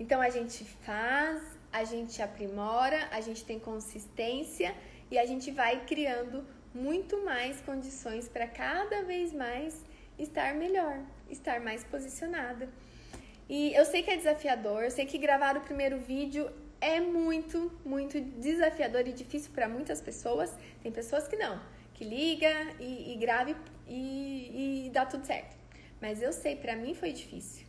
[0.00, 4.74] Então a gente faz, a gente aprimora, a gente tem consistência
[5.10, 9.86] e a gente vai criando muito mais condições para cada vez mais
[10.18, 10.98] estar melhor,
[11.30, 12.68] estar mais posicionada.
[13.48, 16.50] E eu sei que é desafiador, eu sei que gravar o primeiro vídeo
[16.80, 20.52] é muito, muito desafiador e difícil para muitas pessoas.
[20.82, 21.60] Tem pessoas que não,
[21.94, 25.56] que liga e, e grave e, e dá tudo certo.
[26.00, 27.66] Mas eu sei, para mim foi difícil.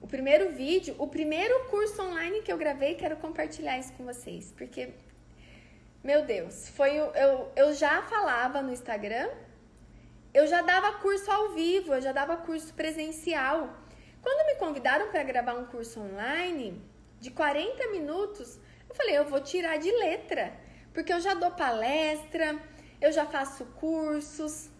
[0.00, 4.52] O primeiro vídeo, o primeiro curso online que eu gravei, quero compartilhar isso com vocês,
[4.56, 4.90] porque,
[6.02, 9.28] meu Deus, foi eu, eu já falava no Instagram
[10.32, 13.76] eu já dava curso ao vivo, eu já dava curso presencial.
[14.22, 16.80] Quando me convidaram para gravar um curso online
[17.18, 20.52] de 40 minutos, eu falei, eu vou tirar de letra,
[20.92, 22.58] porque eu já dou palestra,
[23.00, 24.70] eu já faço cursos.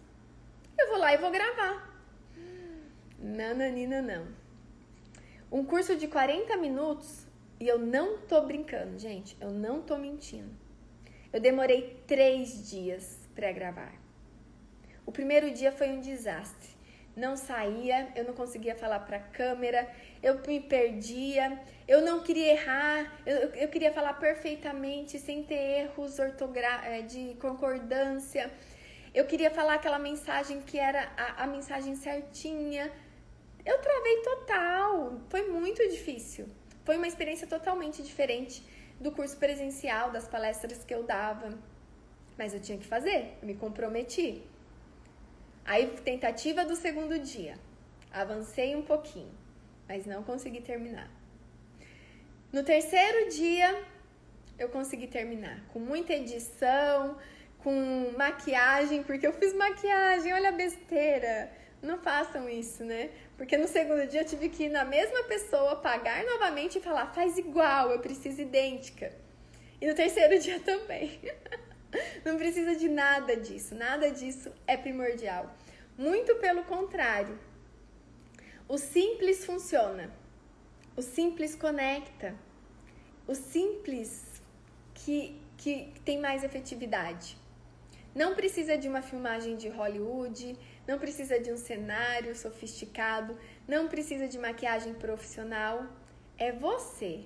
[0.78, 1.90] Eu vou lá e vou gravar.
[3.18, 4.28] Não, Nanina, não.
[5.50, 7.26] Um curso de 40 minutos,
[7.58, 10.50] e eu não tô brincando, gente, eu não tô mentindo.
[11.32, 13.99] Eu demorei três dias para gravar.
[15.06, 16.70] O primeiro dia foi um desastre.
[17.16, 19.90] Não saía, eu não conseguia falar para a câmera,
[20.22, 26.18] eu me perdia, eu não queria errar, eu, eu queria falar perfeitamente, sem ter erros
[26.18, 28.50] eh, de concordância.
[29.12, 32.90] Eu queria falar aquela mensagem que era a, a mensagem certinha.
[33.66, 36.48] Eu travei total, foi muito difícil.
[36.84, 38.62] Foi uma experiência totalmente diferente
[39.00, 41.58] do curso presencial, das palestras que eu dava.
[42.38, 44.42] Mas eu tinha que fazer, me comprometi.
[45.64, 47.54] Aí, tentativa do segundo dia.
[48.12, 49.32] Avancei um pouquinho,
[49.88, 51.08] mas não consegui terminar.
[52.52, 53.84] No terceiro dia,
[54.58, 57.16] eu consegui terminar com muita edição,
[57.58, 61.52] com maquiagem, porque eu fiz maquiagem, olha a besteira.
[61.82, 63.10] Não façam isso, né?
[63.38, 67.06] Porque no segundo dia eu tive que ir na mesma pessoa, pagar novamente e falar,
[67.14, 69.12] faz igual, eu preciso idêntica.
[69.80, 71.18] E no terceiro dia também.
[72.24, 75.54] Não precisa de nada disso, nada disso é primordial.
[75.96, 77.38] Muito pelo contrário.
[78.68, 80.10] O simples funciona.
[80.96, 82.34] O simples conecta.
[83.26, 84.40] O simples
[84.94, 87.36] que, que tem mais efetividade.
[88.14, 94.26] Não precisa de uma filmagem de Hollywood, não precisa de um cenário sofisticado, não precisa
[94.26, 95.86] de maquiagem profissional.
[96.36, 97.24] É você.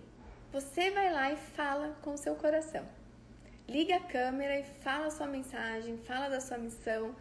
[0.53, 2.87] Você vai lá e fala com o seu coração.
[3.68, 7.16] Liga a câmera e fala a sua mensagem, fala da sua missão,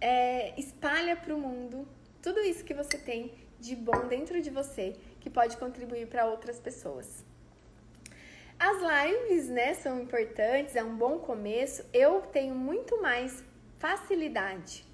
[0.00, 1.88] é, espalha para o mundo
[2.20, 6.58] tudo isso que você tem de bom dentro de você que pode contribuir para outras
[6.60, 7.24] pessoas.
[8.58, 11.84] As lives, né, são importantes, é um bom começo.
[11.92, 13.42] Eu tenho muito mais
[13.78, 14.86] facilidade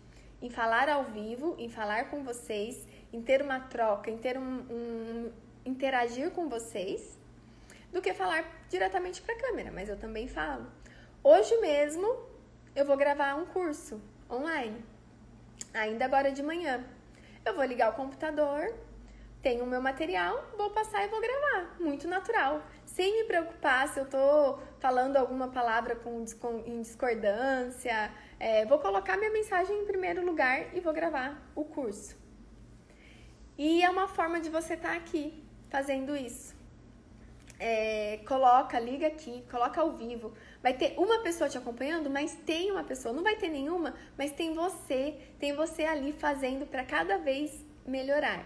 [0.43, 4.61] em falar ao vivo, em falar com vocês, em ter uma troca, em ter um,
[4.71, 5.33] um
[5.65, 7.19] interagir com vocês,
[7.93, 10.67] do que falar diretamente para a câmera, mas eu também falo.
[11.23, 12.07] Hoje mesmo
[12.75, 14.01] eu vou gravar um curso
[14.31, 14.85] online,
[15.75, 16.85] ainda agora de manhã.
[17.45, 18.75] Eu vou ligar o computador,
[19.43, 23.99] tenho o meu material, vou passar e vou gravar, muito natural, sem me preocupar se
[23.99, 28.13] eu tô falando alguma palavra com, com em discordância.
[28.39, 32.17] É, vou colocar minha mensagem em primeiro lugar e vou gravar o curso.
[33.57, 36.60] E é uma forma de você estar tá aqui fazendo isso.
[37.63, 40.33] É, coloca, liga aqui, coloca ao vivo.
[40.63, 43.15] Vai ter uma pessoa te acompanhando, mas tem uma pessoa.
[43.15, 45.15] Não vai ter nenhuma, mas tem você.
[45.39, 48.45] Tem você ali fazendo para cada vez melhorar.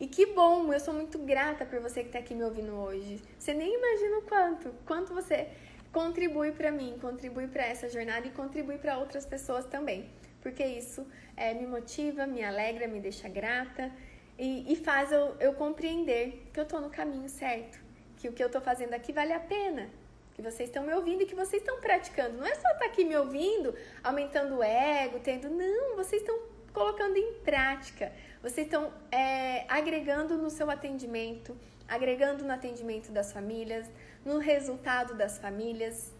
[0.00, 3.22] E que bom, eu sou muito grata por você que está aqui me ouvindo hoje.
[3.38, 5.48] Você nem imagina o quanto, quanto você
[5.92, 10.10] contribui para mim, contribui para essa jornada e contribui para outras pessoas também.
[10.40, 13.92] Porque isso é, me motiva, me alegra, me deixa grata
[14.38, 17.78] e, e faz eu, eu compreender que eu estou no caminho certo,
[18.20, 19.88] que o que eu estou fazendo aqui vale a pena,
[20.34, 22.36] que vocês estão me ouvindo e que vocês estão praticando.
[22.36, 25.48] Não é só estar tá aqui me ouvindo, aumentando o ego, tendo.
[25.48, 26.38] Não, vocês estão
[26.72, 28.12] colocando em prática.
[28.42, 31.56] Vocês estão é, agregando no seu atendimento,
[31.88, 33.86] agregando no atendimento das famílias,
[34.24, 36.12] no resultado das famílias.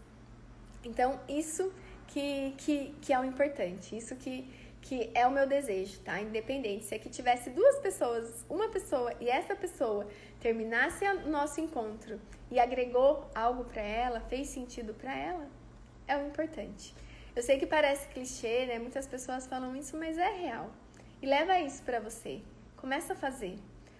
[0.83, 1.71] Então, isso
[2.09, 6.21] que, que, que é o importante, isso que, que é o meu desejo, tá?
[6.21, 10.07] Independente, se aqui tivesse duas pessoas, uma pessoa e essa pessoa
[10.41, 15.47] terminasse o nosso encontro e agregou algo para ela, fez sentido para ela,
[16.09, 16.95] é o importante.
[17.37, 18.79] Eu sei que parece clichê, né?
[18.79, 20.71] Muitas pessoas falam isso, mas é real.
[21.23, 22.43] E leva isso para você.
[22.77, 23.57] Começa a fazer.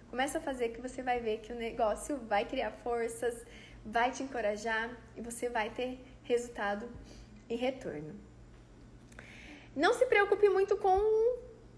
[0.09, 3.45] Começa a fazer que você vai ver que o negócio vai criar forças,
[3.85, 6.89] vai te encorajar e você vai ter resultado
[7.49, 8.19] em retorno.
[9.75, 10.99] Não se preocupe muito com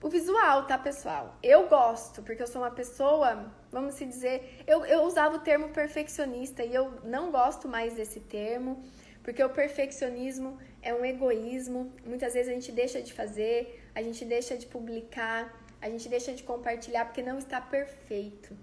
[0.02, 1.38] o visual, tá, pessoal?
[1.44, 5.70] Eu gosto, porque eu sou uma pessoa, vamos se dizer, eu, eu usava o termo
[5.70, 8.82] perfeccionista e eu não gosto mais desse termo.
[9.24, 11.92] Porque o perfeccionismo é um egoísmo.
[12.06, 15.42] Muitas vezes a gente deixa de fazer, a gente deixa de publicar,
[15.82, 18.56] a gente deixa de compartilhar porque não está perfeito.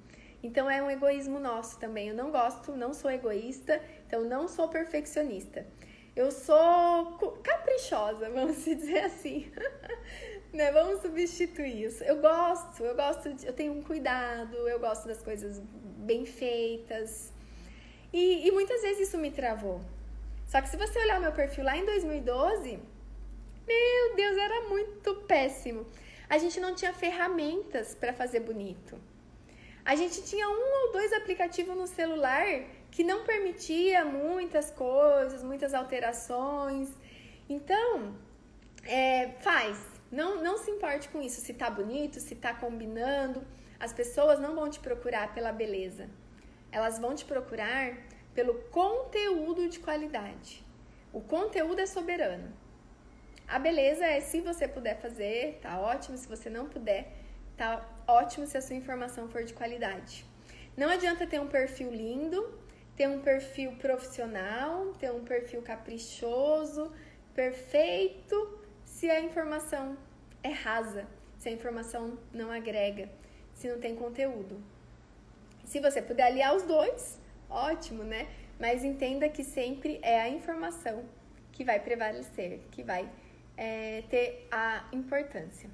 [0.42, 2.08] Então é um egoísmo nosso também.
[2.08, 5.66] Eu não gosto, não sou egoísta, então não sou perfeccionista.
[6.14, 9.50] Eu sou caprichosa, vamos dizer assim.
[10.52, 10.70] né?
[10.72, 12.02] Vamos substituir isso.
[12.04, 17.32] Eu gosto, eu gosto, de, eu tenho um cuidado, eu gosto das coisas bem feitas.
[18.12, 19.80] E, e muitas vezes isso me travou.
[20.46, 22.78] Só que se você olhar o meu perfil lá em 2012,
[23.66, 25.86] meu Deus, era muito péssimo.
[26.28, 28.98] A gente não tinha ferramentas para fazer bonito.
[29.84, 32.46] A gente tinha um ou dois aplicativos no celular
[32.90, 36.88] que não permitia muitas coisas, muitas alterações.
[37.48, 38.14] Então,
[38.84, 39.78] é, faz.
[40.10, 43.46] Não, não se importe com isso, se tá bonito, se tá combinando.
[43.78, 46.08] As pessoas não vão te procurar pela beleza.
[46.72, 47.96] Elas vão te procurar
[48.34, 50.64] pelo conteúdo de qualidade.
[51.12, 52.52] O conteúdo é soberano.
[53.46, 56.16] A beleza é se você puder fazer, tá ótimo.
[56.16, 57.12] Se você não puder,
[57.56, 60.24] tá ótimo se a sua informação for de qualidade.
[60.76, 62.59] Não adianta ter um perfil lindo,
[63.00, 66.92] ter um perfil profissional, ter um perfil caprichoso,
[67.34, 69.96] perfeito, se a informação
[70.42, 71.06] é rasa,
[71.38, 73.08] se a informação não agrega,
[73.54, 74.62] se não tem conteúdo.
[75.64, 78.28] Se você puder aliar os dois, ótimo, né?
[78.58, 81.02] Mas entenda que sempre é a informação
[81.52, 83.08] que vai prevalecer, que vai
[83.56, 85.70] é, ter a importância.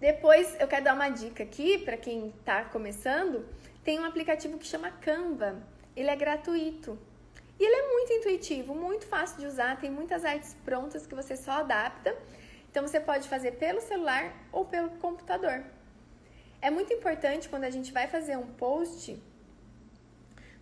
[0.00, 3.46] Depois eu quero dar uma dica aqui para quem está começando.
[3.84, 5.71] tem um aplicativo que chama Canva.
[5.96, 6.98] Ele é gratuito.
[7.58, 11.36] E ele é muito intuitivo, muito fácil de usar, tem muitas artes prontas que você
[11.36, 12.16] só adapta.
[12.70, 15.62] Então você pode fazer pelo celular ou pelo computador.
[16.60, 19.20] É muito importante quando a gente vai fazer um post,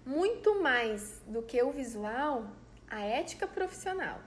[0.04, 2.46] muito mais do que o visual,
[2.88, 4.18] a ética profissional.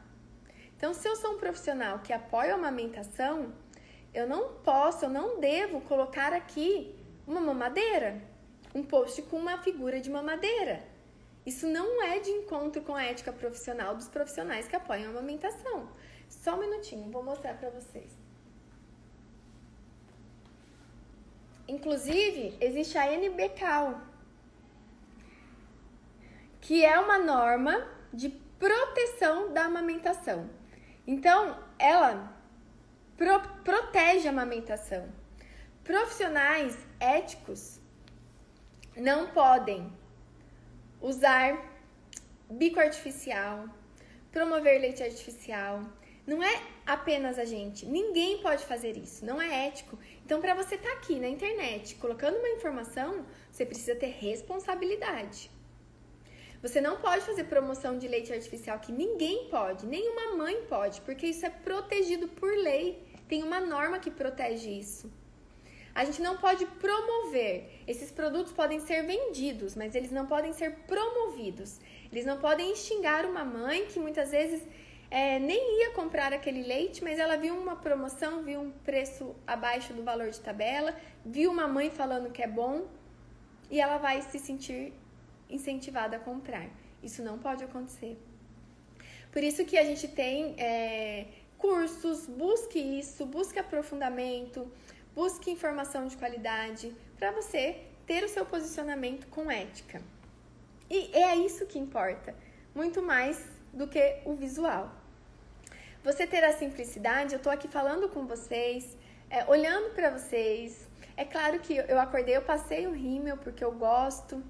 [0.77, 3.53] Então, se eu sou um profissional que apoia a amamentação,
[4.13, 6.95] eu não posso, eu não devo colocar aqui
[7.25, 8.21] uma mamadeira,
[8.75, 10.92] um post com uma figura de mamadeira.
[11.45, 15.89] Isso não é de encontro com a ética profissional dos profissionais que apoiam a amamentação.
[16.29, 18.17] Só um minutinho, vou mostrar para vocês.
[21.67, 24.01] Inclusive, existe a NBCAL,
[26.61, 30.49] que é uma norma de proteção da amamentação.
[31.05, 32.33] Então, ela
[33.17, 35.09] pro protege a amamentação.
[35.83, 37.79] Profissionais éticos
[38.95, 39.91] não podem
[41.03, 41.69] usar
[42.49, 43.67] bico artificial,
[44.31, 45.81] promover leite artificial.
[46.25, 49.99] Não é apenas a gente, ninguém pode fazer isso, não é ético.
[50.25, 55.51] Então, para você estar tá aqui na internet colocando uma informação, você precisa ter responsabilidade.
[56.61, 61.27] Você não pode fazer promoção de leite artificial que ninguém pode, nenhuma mãe pode, porque
[61.27, 63.05] isso é protegido por lei.
[63.27, 65.11] Tem uma norma que protege isso.
[65.93, 67.81] A gente não pode promover.
[67.87, 71.79] Esses produtos podem ser vendidos, mas eles não podem ser promovidos.
[72.11, 74.63] Eles não podem xingar uma mãe que muitas vezes
[75.11, 79.93] é, nem ia comprar aquele leite, mas ela viu uma promoção, viu um preço abaixo
[79.93, 82.87] do valor de tabela, viu uma mãe falando que é bom
[83.69, 84.93] e ela vai se sentir
[85.47, 86.67] incentivada a comprar.
[87.03, 88.17] Isso não pode acontecer.
[89.31, 91.27] Por isso que a gente tem é,
[91.59, 94.71] cursos, busque isso, busque aprofundamento
[95.15, 100.01] Busque informação de qualidade para você ter o seu posicionamento com ética.
[100.89, 102.35] E é isso que importa,
[102.73, 103.37] muito mais
[103.71, 104.91] do que o visual.
[106.03, 108.97] Você ter a simplicidade, eu estou aqui falando com vocês,
[109.29, 110.87] é, olhando para vocês.
[111.15, 114.43] É claro que eu acordei, eu passei o rímel porque eu gosto.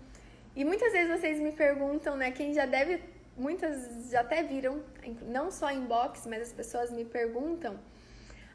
[0.55, 2.31] E muitas vezes vocês me perguntam, né?
[2.31, 3.03] Quem já deve,
[3.35, 4.81] muitas já até viram,
[5.23, 7.77] não só inbox, mas as pessoas me perguntam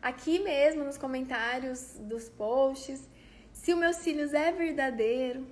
[0.00, 3.08] aqui mesmo nos comentários dos posts
[3.52, 5.46] se o meu cílios é verdadeiro.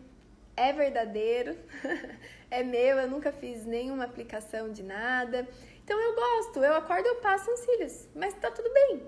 [0.57, 1.55] É verdadeiro,
[2.51, 5.47] é meu, eu nunca fiz nenhuma aplicação de nada.
[5.85, 9.07] Então eu gosto, eu acordo eu passo uns cílios, mas tá tudo bem.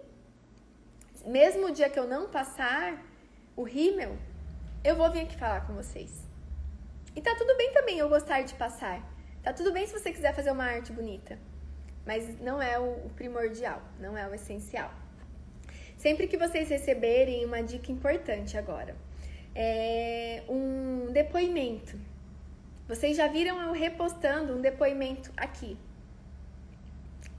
[1.25, 3.03] Mesmo o dia que eu não passar
[3.57, 4.19] o rímel,
[4.85, 6.23] eu vou vir aqui falar com vocês.
[7.17, 9.03] E tá tudo bem também eu gostar de passar.
[9.43, 11.39] Tá tudo bem se você quiser fazer uma arte bonita.
[12.05, 14.93] Mas não é o primordial, não é o essencial.
[15.99, 18.95] Sempre que vocês receberem uma dica importante agora,
[19.53, 21.99] é um depoimento.
[22.87, 25.77] Vocês já viram eu repostando um depoimento aqui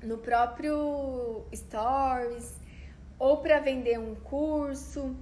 [0.03, 2.53] no próprio Stories
[3.17, 5.15] ou para vender um curso.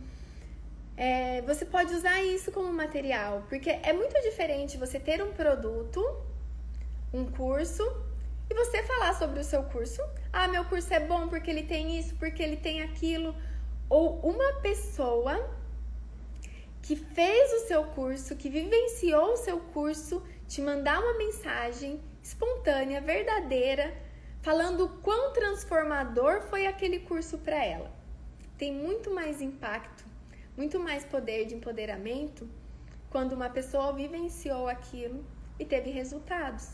[0.98, 6.04] É, você pode usar isso como material, porque é muito diferente você ter um produto,
[7.14, 7.84] um curso
[8.50, 10.02] e você falar sobre o seu curso.
[10.32, 13.36] Ah, meu curso é bom porque ele tem isso, porque ele tem aquilo.
[13.90, 15.50] Ou uma pessoa
[16.82, 23.02] que fez o seu curso, que vivenciou o seu curso, te mandar uma mensagem espontânea,
[23.02, 23.94] verdadeira,
[24.42, 27.92] falando o quão transformador foi aquele curso para ela.
[28.58, 30.06] Tem muito mais impacto,
[30.56, 32.50] muito mais poder de empoderamento
[33.10, 35.26] quando uma pessoa vivenciou aquilo
[35.60, 36.70] e teve resultados.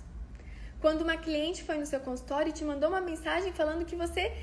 [0.83, 4.33] Quando uma cliente foi no seu consultório e te mandou uma mensagem falando que você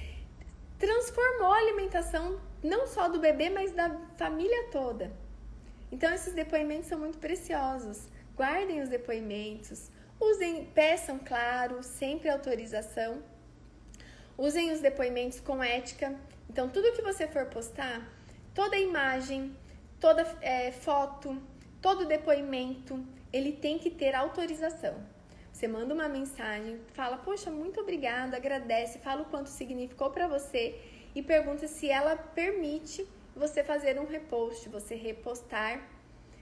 [0.79, 5.13] transformou a alimentação não só do bebê, mas da família toda.
[5.93, 8.09] Então esses depoimentos são muito preciosos.
[8.35, 13.23] Guardem os depoimentos, usem, peçam claro, sempre autorização.
[14.39, 16.17] Usem os depoimentos com ética.
[16.49, 18.11] Então tudo que você for postar,
[18.55, 19.55] toda imagem,
[20.01, 21.37] toda é, foto,
[21.83, 22.99] todo depoimento,
[23.31, 25.20] ele tem que ter autorização.
[25.61, 30.81] Você manda uma mensagem, fala, poxa, muito obrigada, agradece, fala o quanto significou para você
[31.15, 33.07] e pergunta se ela permite
[33.37, 35.87] você fazer um repost, você repostar.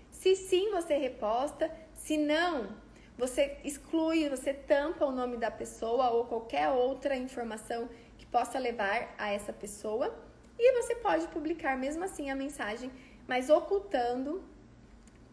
[0.08, 1.68] Se sim, você reposta.
[1.94, 2.68] Se não,
[3.16, 9.16] você exclui, você tampa o nome da pessoa ou qualquer outra informação que possa levar
[9.18, 10.16] a essa pessoa.
[10.56, 12.88] E você pode publicar mesmo assim a mensagem,
[13.26, 14.44] mas ocultando,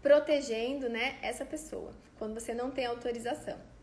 [0.02, 3.75] protegendo, né, essa pessoa, quando você não tem autorização.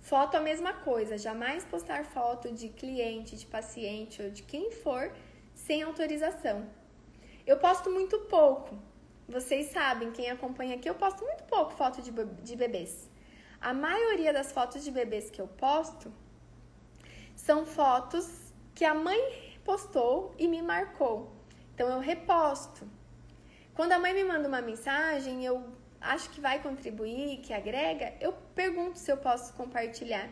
[0.00, 5.12] Foto a mesma coisa, jamais postar foto de cliente, de paciente ou de quem for
[5.54, 6.66] sem autorização.
[7.46, 8.78] Eu posto muito pouco,
[9.28, 12.10] vocês sabem, quem acompanha aqui, eu posto muito pouco foto de,
[12.42, 13.10] de bebês.
[13.60, 16.12] A maioria das fotos de bebês que eu posto
[17.34, 21.32] são fotos que a mãe postou e me marcou.
[21.74, 22.88] Então eu reposto.
[23.74, 25.64] Quando a mãe me manda uma mensagem, eu
[26.00, 30.28] acho que vai contribuir, que agrega, eu pergunto se eu posso compartilhar.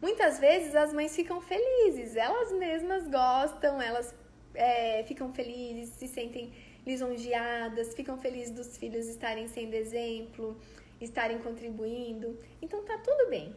[0.00, 4.14] Muitas vezes as mães ficam felizes, elas mesmas gostam, elas
[4.54, 6.52] é, ficam felizes, se sentem
[6.86, 10.56] lisonjeadas, ficam felizes dos filhos estarem sendo exemplo,
[11.00, 12.38] estarem contribuindo.
[12.62, 13.54] Então tá tudo bem.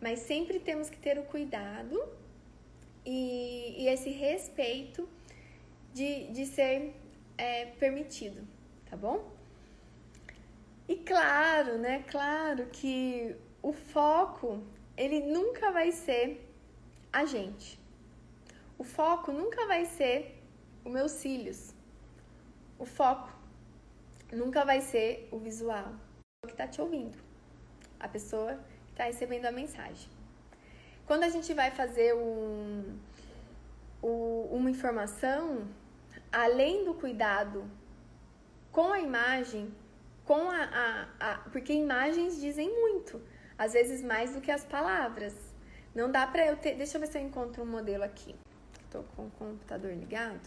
[0.00, 2.02] Mas sempre temos que ter o cuidado
[3.04, 5.08] e, e esse respeito
[5.92, 6.94] de, de ser
[7.36, 8.46] é, permitido,
[8.88, 9.37] tá bom?
[10.88, 12.02] E claro, né?
[12.08, 14.62] Claro que o foco
[14.96, 16.50] ele nunca vai ser
[17.12, 17.78] a gente.
[18.78, 20.42] O foco nunca vai ser
[20.84, 21.74] os meus cílios.
[22.78, 23.28] O foco
[24.32, 25.92] nunca vai ser o visual.
[26.42, 27.18] O que está te ouvindo,
[28.00, 28.54] a pessoa
[28.86, 30.08] que está recebendo a mensagem.
[31.06, 32.98] Quando a gente vai fazer um,
[34.02, 35.66] um, uma informação,
[36.32, 37.68] além do cuidado
[38.70, 39.72] com a imagem,
[40.28, 43.18] com a, a, a, porque imagens dizem muito,
[43.56, 45.34] às vezes mais do que as palavras.
[45.94, 46.74] Não dá pra eu ter.
[46.76, 48.34] Deixa eu ver se eu encontro um modelo aqui.
[48.90, 50.46] Tô com o computador ligado.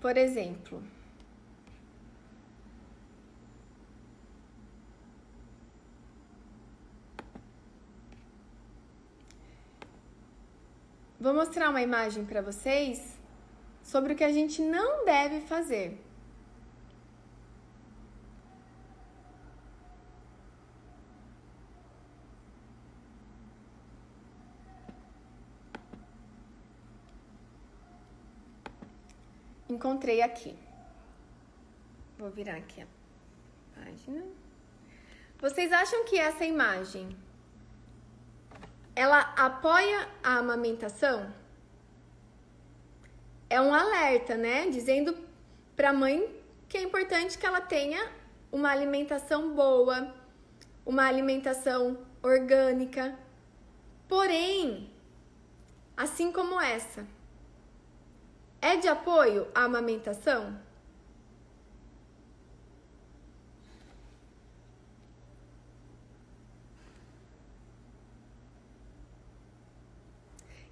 [0.00, 0.82] Por exemplo,
[11.24, 13.16] Vou mostrar uma imagem para vocês
[13.80, 15.96] sobre o que a gente não deve fazer.
[29.68, 30.58] Encontrei aqui.
[32.18, 32.86] Vou virar aqui a
[33.76, 34.24] página.
[35.38, 37.16] Vocês acham que essa imagem
[38.94, 41.32] ela apoia a amamentação?
[43.48, 44.68] É um alerta, né?
[44.68, 45.16] Dizendo
[45.76, 46.28] para a mãe
[46.68, 48.10] que é importante que ela tenha
[48.50, 50.14] uma alimentação boa,
[50.84, 53.14] uma alimentação orgânica.
[54.08, 54.90] Porém,
[55.96, 57.06] assim como essa,
[58.60, 60.58] é de apoio à amamentação?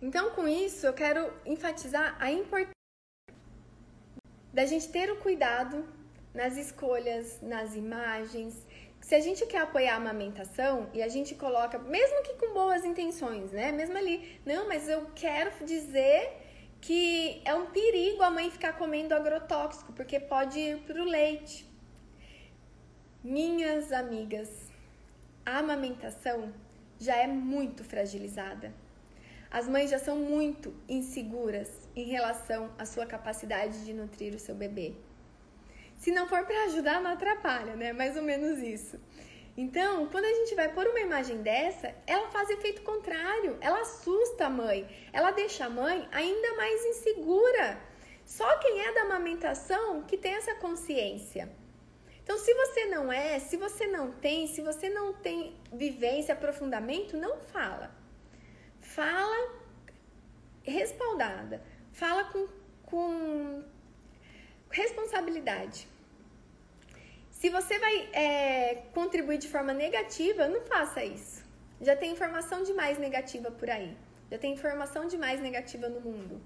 [0.03, 2.73] Então, com isso, eu quero enfatizar a importância
[4.53, 5.85] da gente ter o cuidado
[6.35, 8.67] nas escolhas, nas imagens.
[9.01, 12.85] Se a gente quer apoiar a amamentação e a gente coloca, mesmo que com boas
[12.85, 13.73] intenções, né?
[13.73, 16.33] Mesmo ali, não, mas eu quero dizer
[16.81, 21.67] que é um perigo a mãe ficar comendo agrotóxico, porque pode ir para o leite.
[23.23, 24.49] Minhas amigas,
[25.45, 26.55] a amamentação
[26.99, 28.73] já é muito fragilizada.
[29.51, 34.55] As mães já são muito inseguras em relação à sua capacidade de nutrir o seu
[34.55, 34.95] bebê.
[35.99, 37.93] Se não for para ajudar, não atrapalha, né?
[37.93, 38.97] Mais ou menos isso.
[39.57, 44.47] Então, quando a gente vai pôr uma imagem dessa, ela faz efeito contrário, ela assusta
[44.47, 47.77] a mãe, ela deixa a mãe ainda mais insegura.
[48.25, 51.51] Só quem é da amamentação que tem essa consciência.
[52.23, 57.17] Então, se você não é, se você não tem, se você não tem vivência, aprofundamento,
[57.17, 57.99] não fala
[58.95, 59.41] fala
[60.63, 61.63] respaldada,
[61.93, 62.49] fala com,
[62.85, 63.65] com
[64.71, 65.87] responsabilidade.
[67.31, 71.45] Se você vai é, contribuir de forma negativa, não faça isso.
[71.81, 73.97] Já tem informação demais negativa por aí.
[74.31, 76.41] Já tem informação demais negativa no mundo.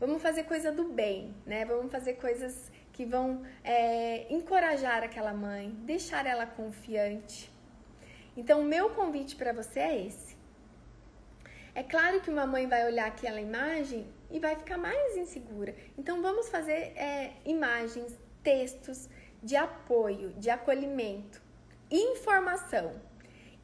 [0.00, 1.64] Vamos fazer coisa do bem, né?
[1.64, 7.50] Vamos fazer coisas que vão é, encorajar aquela mãe, deixar ela confiante.
[8.36, 10.31] Então, meu convite para você é esse.
[11.74, 15.74] É claro que uma mãe vai olhar aquela imagem e vai ficar mais insegura.
[15.96, 19.08] Então vamos fazer é, imagens, textos
[19.42, 21.40] de apoio, de acolhimento,
[21.90, 22.92] informação.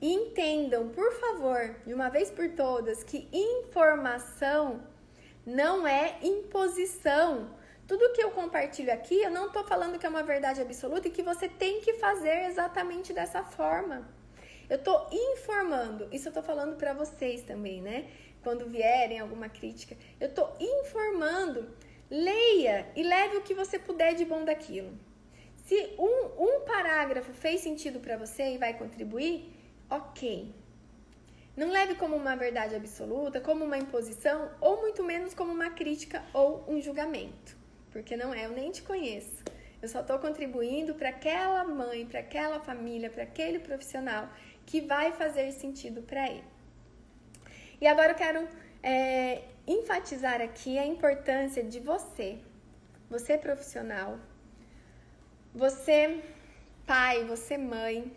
[0.00, 4.82] E entendam, por favor, de uma vez por todas, que informação
[5.44, 7.50] não é imposição.
[7.86, 11.10] Tudo que eu compartilho aqui, eu não estou falando que é uma verdade absoluta e
[11.10, 14.06] que você tem que fazer exatamente dessa forma.
[14.68, 18.10] Eu estou informando, isso eu estou falando para vocês também, né?
[18.42, 21.68] Quando vierem alguma crítica, eu estou informando.
[22.10, 24.92] Leia e leve o que você puder de bom daquilo.
[25.66, 29.52] Se um, um parágrafo fez sentido para você e vai contribuir,
[29.90, 30.54] ok.
[31.56, 36.22] Não leve como uma verdade absoluta, como uma imposição, ou muito menos como uma crítica
[36.32, 37.56] ou um julgamento.
[37.90, 39.44] Porque não é, eu nem te conheço.
[39.80, 44.28] Eu só estou contribuindo para aquela mãe, para aquela família, para aquele profissional
[44.68, 46.44] que vai fazer sentido para ele.
[47.80, 48.46] E agora eu quero
[48.82, 52.38] é, enfatizar aqui a importância de você,
[53.08, 54.18] você profissional,
[55.54, 56.22] você
[56.86, 58.12] pai, você mãe,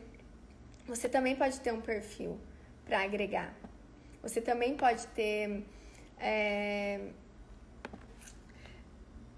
[0.85, 2.37] você também pode ter um perfil
[2.83, 3.53] para agregar.
[4.21, 5.63] Você também pode ter
[6.19, 6.99] é,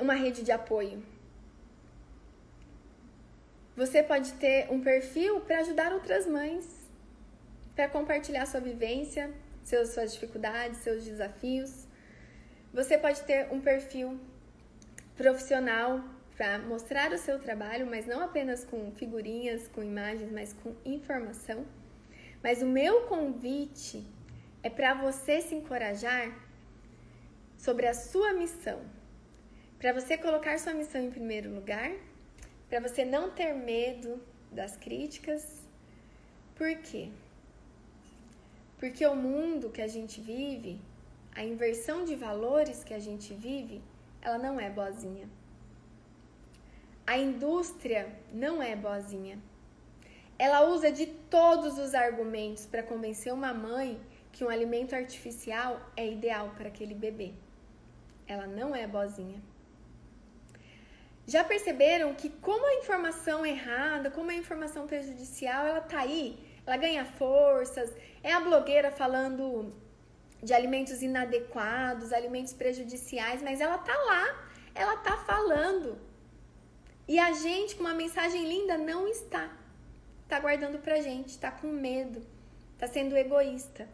[0.01, 1.03] uma rede de apoio.
[3.75, 6.82] Você pode ter um perfil para ajudar outras mães,
[7.75, 9.31] para compartilhar sua vivência,
[9.63, 11.87] seus, suas dificuldades, seus desafios.
[12.73, 14.19] Você pode ter um perfil
[15.15, 16.03] profissional
[16.35, 21.65] para mostrar o seu trabalho, mas não apenas com figurinhas, com imagens, mas com informação.
[22.41, 24.05] Mas o meu convite
[24.61, 26.33] é para você se encorajar
[27.57, 28.81] sobre a sua missão,
[29.79, 31.91] para você colocar sua missão em primeiro lugar,
[32.67, 34.21] para você não ter medo
[34.51, 35.61] das críticas.
[36.55, 37.09] Por quê?
[38.83, 40.77] Porque o mundo que a gente vive,
[41.33, 43.81] a inversão de valores que a gente vive,
[44.21, 45.25] ela não é boazinha.
[47.07, 49.39] A indústria não é boazinha.
[50.37, 53.97] Ela usa de todos os argumentos para convencer uma mãe
[54.33, 57.31] que um alimento artificial é ideal para aquele bebê.
[58.27, 59.41] Ela não é boazinha.
[61.25, 66.77] Já perceberam que como a informação errada, como a informação prejudicial, ela tá aí ela
[66.77, 67.93] ganha forças,
[68.23, 69.73] é a blogueira falando
[70.41, 75.97] de alimentos inadequados, alimentos prejudiciais, mas ela tá lá, ela tá falando.
[77.07, 79.49] E a gente com uma mensagem linda não está.
[80.27, 82.25] Tá guardando pra gente, tá com medo,
[82.77, 83.87] tá sendo egoísta.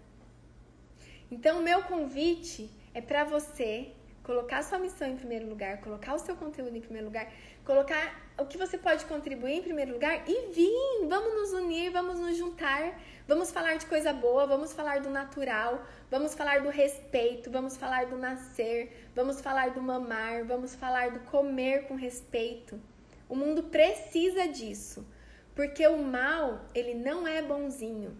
[1.31, 3.91] Então, o meu convite é para você
[4.23, 7.31] colocar sua missão em primeiro lugar, colocar o seu conteúdo em primeiro lugar,
[7.69, 12.17] colocar o que você pode contribuir em primeiro lugar e vir, vamos nos unir, vamos
[12.17, 17.51] nos juntar, vamos falar de coisa boa, vamos falar do natural, vamos falar do respeito,
[17.51, 22.81] vamos falar do nascer, vamos falar do mamar, vamos falar do comer com respeito.
[23.27, 25.05] O mundo precisa disso,
[25.53, 28.17] porque o mal, ele não é bonzinho.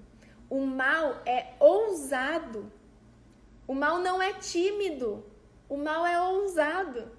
[0.47, 2.71] O mal é ousado.
[3.67, 5.25] O mal não é tímido.
[5.67, 7.17] O mal é ousado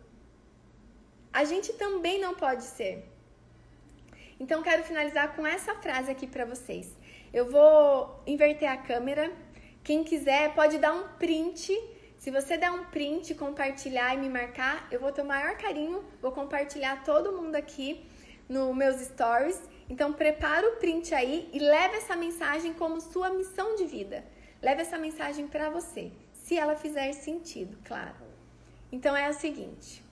[1.32, 3.04] a gente também não pode ser.
[4.38, 6.90] Então, quero finalizar com essa frase aqui para vocês.
[7.32, 9.30] Eu vou inverter a câmera.
[9.84, 11.78] Quem quiser pode dar um print.
[12.16, 16.04] Se você der um print, compartilhar e me marcar, eu vou ter o maior carinho.
[16.20, 18.04] Vou compartilhar todo mundo aqui
[18.48, 19.60] nos meus stories.
[19.88, 24.24] Então, prepara o print aí e leve essa mensagem como sua missão de vida.
[24.62, 28.14] Leve essa mensagem para você, se ela fizer sentido, claro.
[28.92, 30.09] Então, é o seguinte.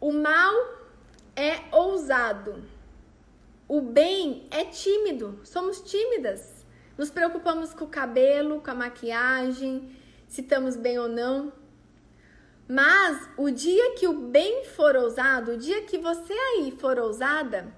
[0.00, 0.54] O mal
[1.34, 2.62] é ousado.
[3.66, 5.40] O bem é tímido.
[5.42, 6.64] Somos tímidas.
[6.96, 9.90] Nos preocupamos com o cabelo, com a maquiagem,
[10.28, 11.52] se estamos bem ou não.
[12.68, 17.74] Mas o dia que o bem for ousado, o dia que você aí for ousada,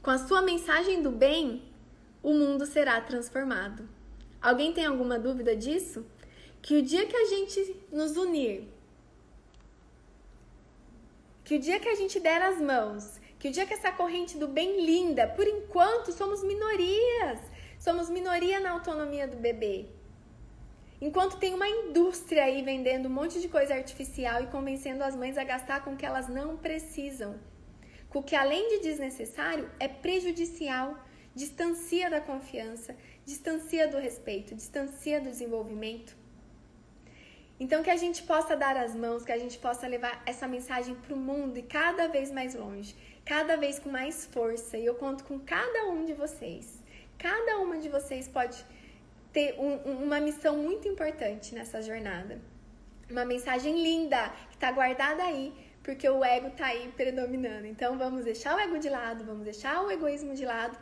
[0.00, 1.70] com a sua mensagem do bem,
[2.22, 3.86] o mundo será transformado.
[4.40, 6.06] Alguém tem alguma dúvida disso?
[6.62, 8.73] Que o dia que a gente nos unir
[11.44, 14.38] que o dia que a gente der as mãos, que o dia que essa corrente
[14.38, 17.38] do bem linda, por enquanto somos minorias,
[17.78, 19.86] somos minoria na autonomia do bebê.
[21.00, 25.36] Enquanto tem uma indústria aí vendendo um monte de coisa artificial e convencendo as mães
[25.36, 27.38] a gastar com o que elas não precisam,
[28.08, 30.98] com o que além de desnecessário é prejudicial,
[31.34, 36.16] distancia da confiança, distancia do respeito, distancia do desenvolvimento.
[37.58, 40.94] Então, que a gente possa dar as mãos, que a gente possa levar essa mensagem
[40.94, 44.76] para o mundo e cada vez mais longe, cada vez com mais força.
[44.76, 46.82] E eu conto com cada um de vocês.
[47.16, 48.64] Cada uma de vocês pode
[49.32, 52.40] ter um, uma missão muito importante nessa jornada.
[53.08, 55.52] Uma mensagem linda que está guardada aí,
[55.82, 57.66] porque o ego está aí predominando.
[57.66, 60.76] Então, vamos deixar o ego de lado, vamos deixar o egoísmo de lado,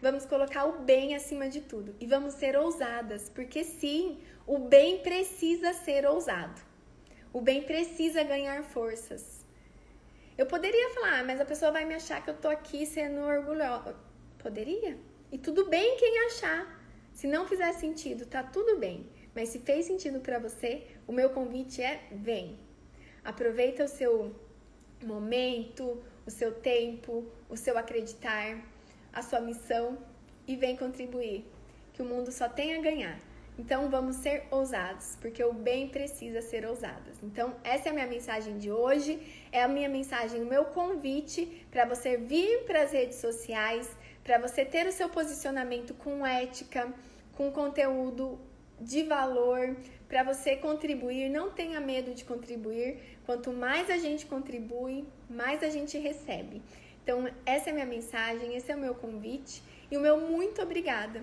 [0.00, 4.18] vamos colocar o bem acima de tudo e vamos ser ousadas, porque sim,
[4.48, 6.58] o bem precisa ser ousado.
[7.34, 9.44] O bem precisa ganhar forças.
[10.38, 13.20] Eu poderia falar, ah, mas a pessoa vai me achar que eu tô aqui sendo
[13.20, 13.94] orgulhosa.
[14.38, 14.96] Poderia.
[15.30, 16.82] E tudo bem quem achar.
[17.12, 19.06] Se não fizer sentido, tá tudo bem.
[19.34, 22.58] Mas se fez sentido para você, o meu convite é: vem.
[23.22, 24.34] Aproveita o seu
[25.04, 28.64] momento, o seu tempo, o seu acreditar,
[29.12, 29.98] a sua missão
[30.46, 31.44] e vem contribuir.
[31.92, 33.27] Que o mundo só tem a ganhar.
[33.58, 37.10] Então vamos ser ousados, porque o bem precisa ser ousado.
[37.22, 41.66] Então essa é a minha mensagem de hoje, é a minha mensagem, o meu convite
[41.70, 43.90] para você vir para as redes sociais,
[44.22, 46.92] para você ter o seu posicionamento com ética,
[47.32, 48.38] com conteúdo
[48.80, 49.76] de valor,
[50.08, 53.18] para você contribuir, não tenha medo de contribuir.
[53.26, 56.62] Quanto mais a gente contribui, mais a gente recebe.
[57.02, 60.62] Então, essa é a minha mensagem, esse é o meu convite e o meu muito
[60.62, 61.22] obrigada.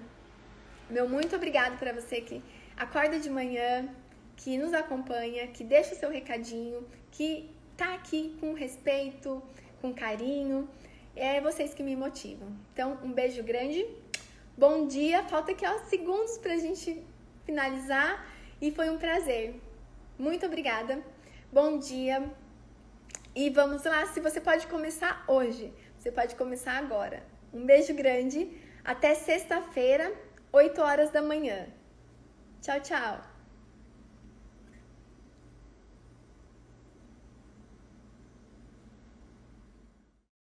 [0.87, 2.43] Meu muito obrigado para você que
[2.77, 3.89] acorda de manhã,
[4.37, 9.41] que nos acompanha, que deixa o seu recadinho, que tá aqui com respeito,
[9.81, 10.69] com carinho.
[11.15, 12.49] É vocês que me motivam.
[12.71, 13.83] Então, um beijo grande.
[14.55, 15.23] Bom dia.
[15.23, 17.03] Falta aqui ó segundos pra gente
[17.45, 18.23] finalizar
[18.61, 19.59] e foi um prazer.
[20.19, 21.01] Muito obrigada.
[21.51, 22.23] Bom dia.
[23.33, 27.23] E vamos lá, se você pode começar hoje, você pode começar agora.
[27.51, 28.49] Um beijo grande.
[28.83, 30.13] Até sexta-feira,
[30.55, 31.67] 8 horas da manhã.
[32.61, 33.34] Tchau, tchau.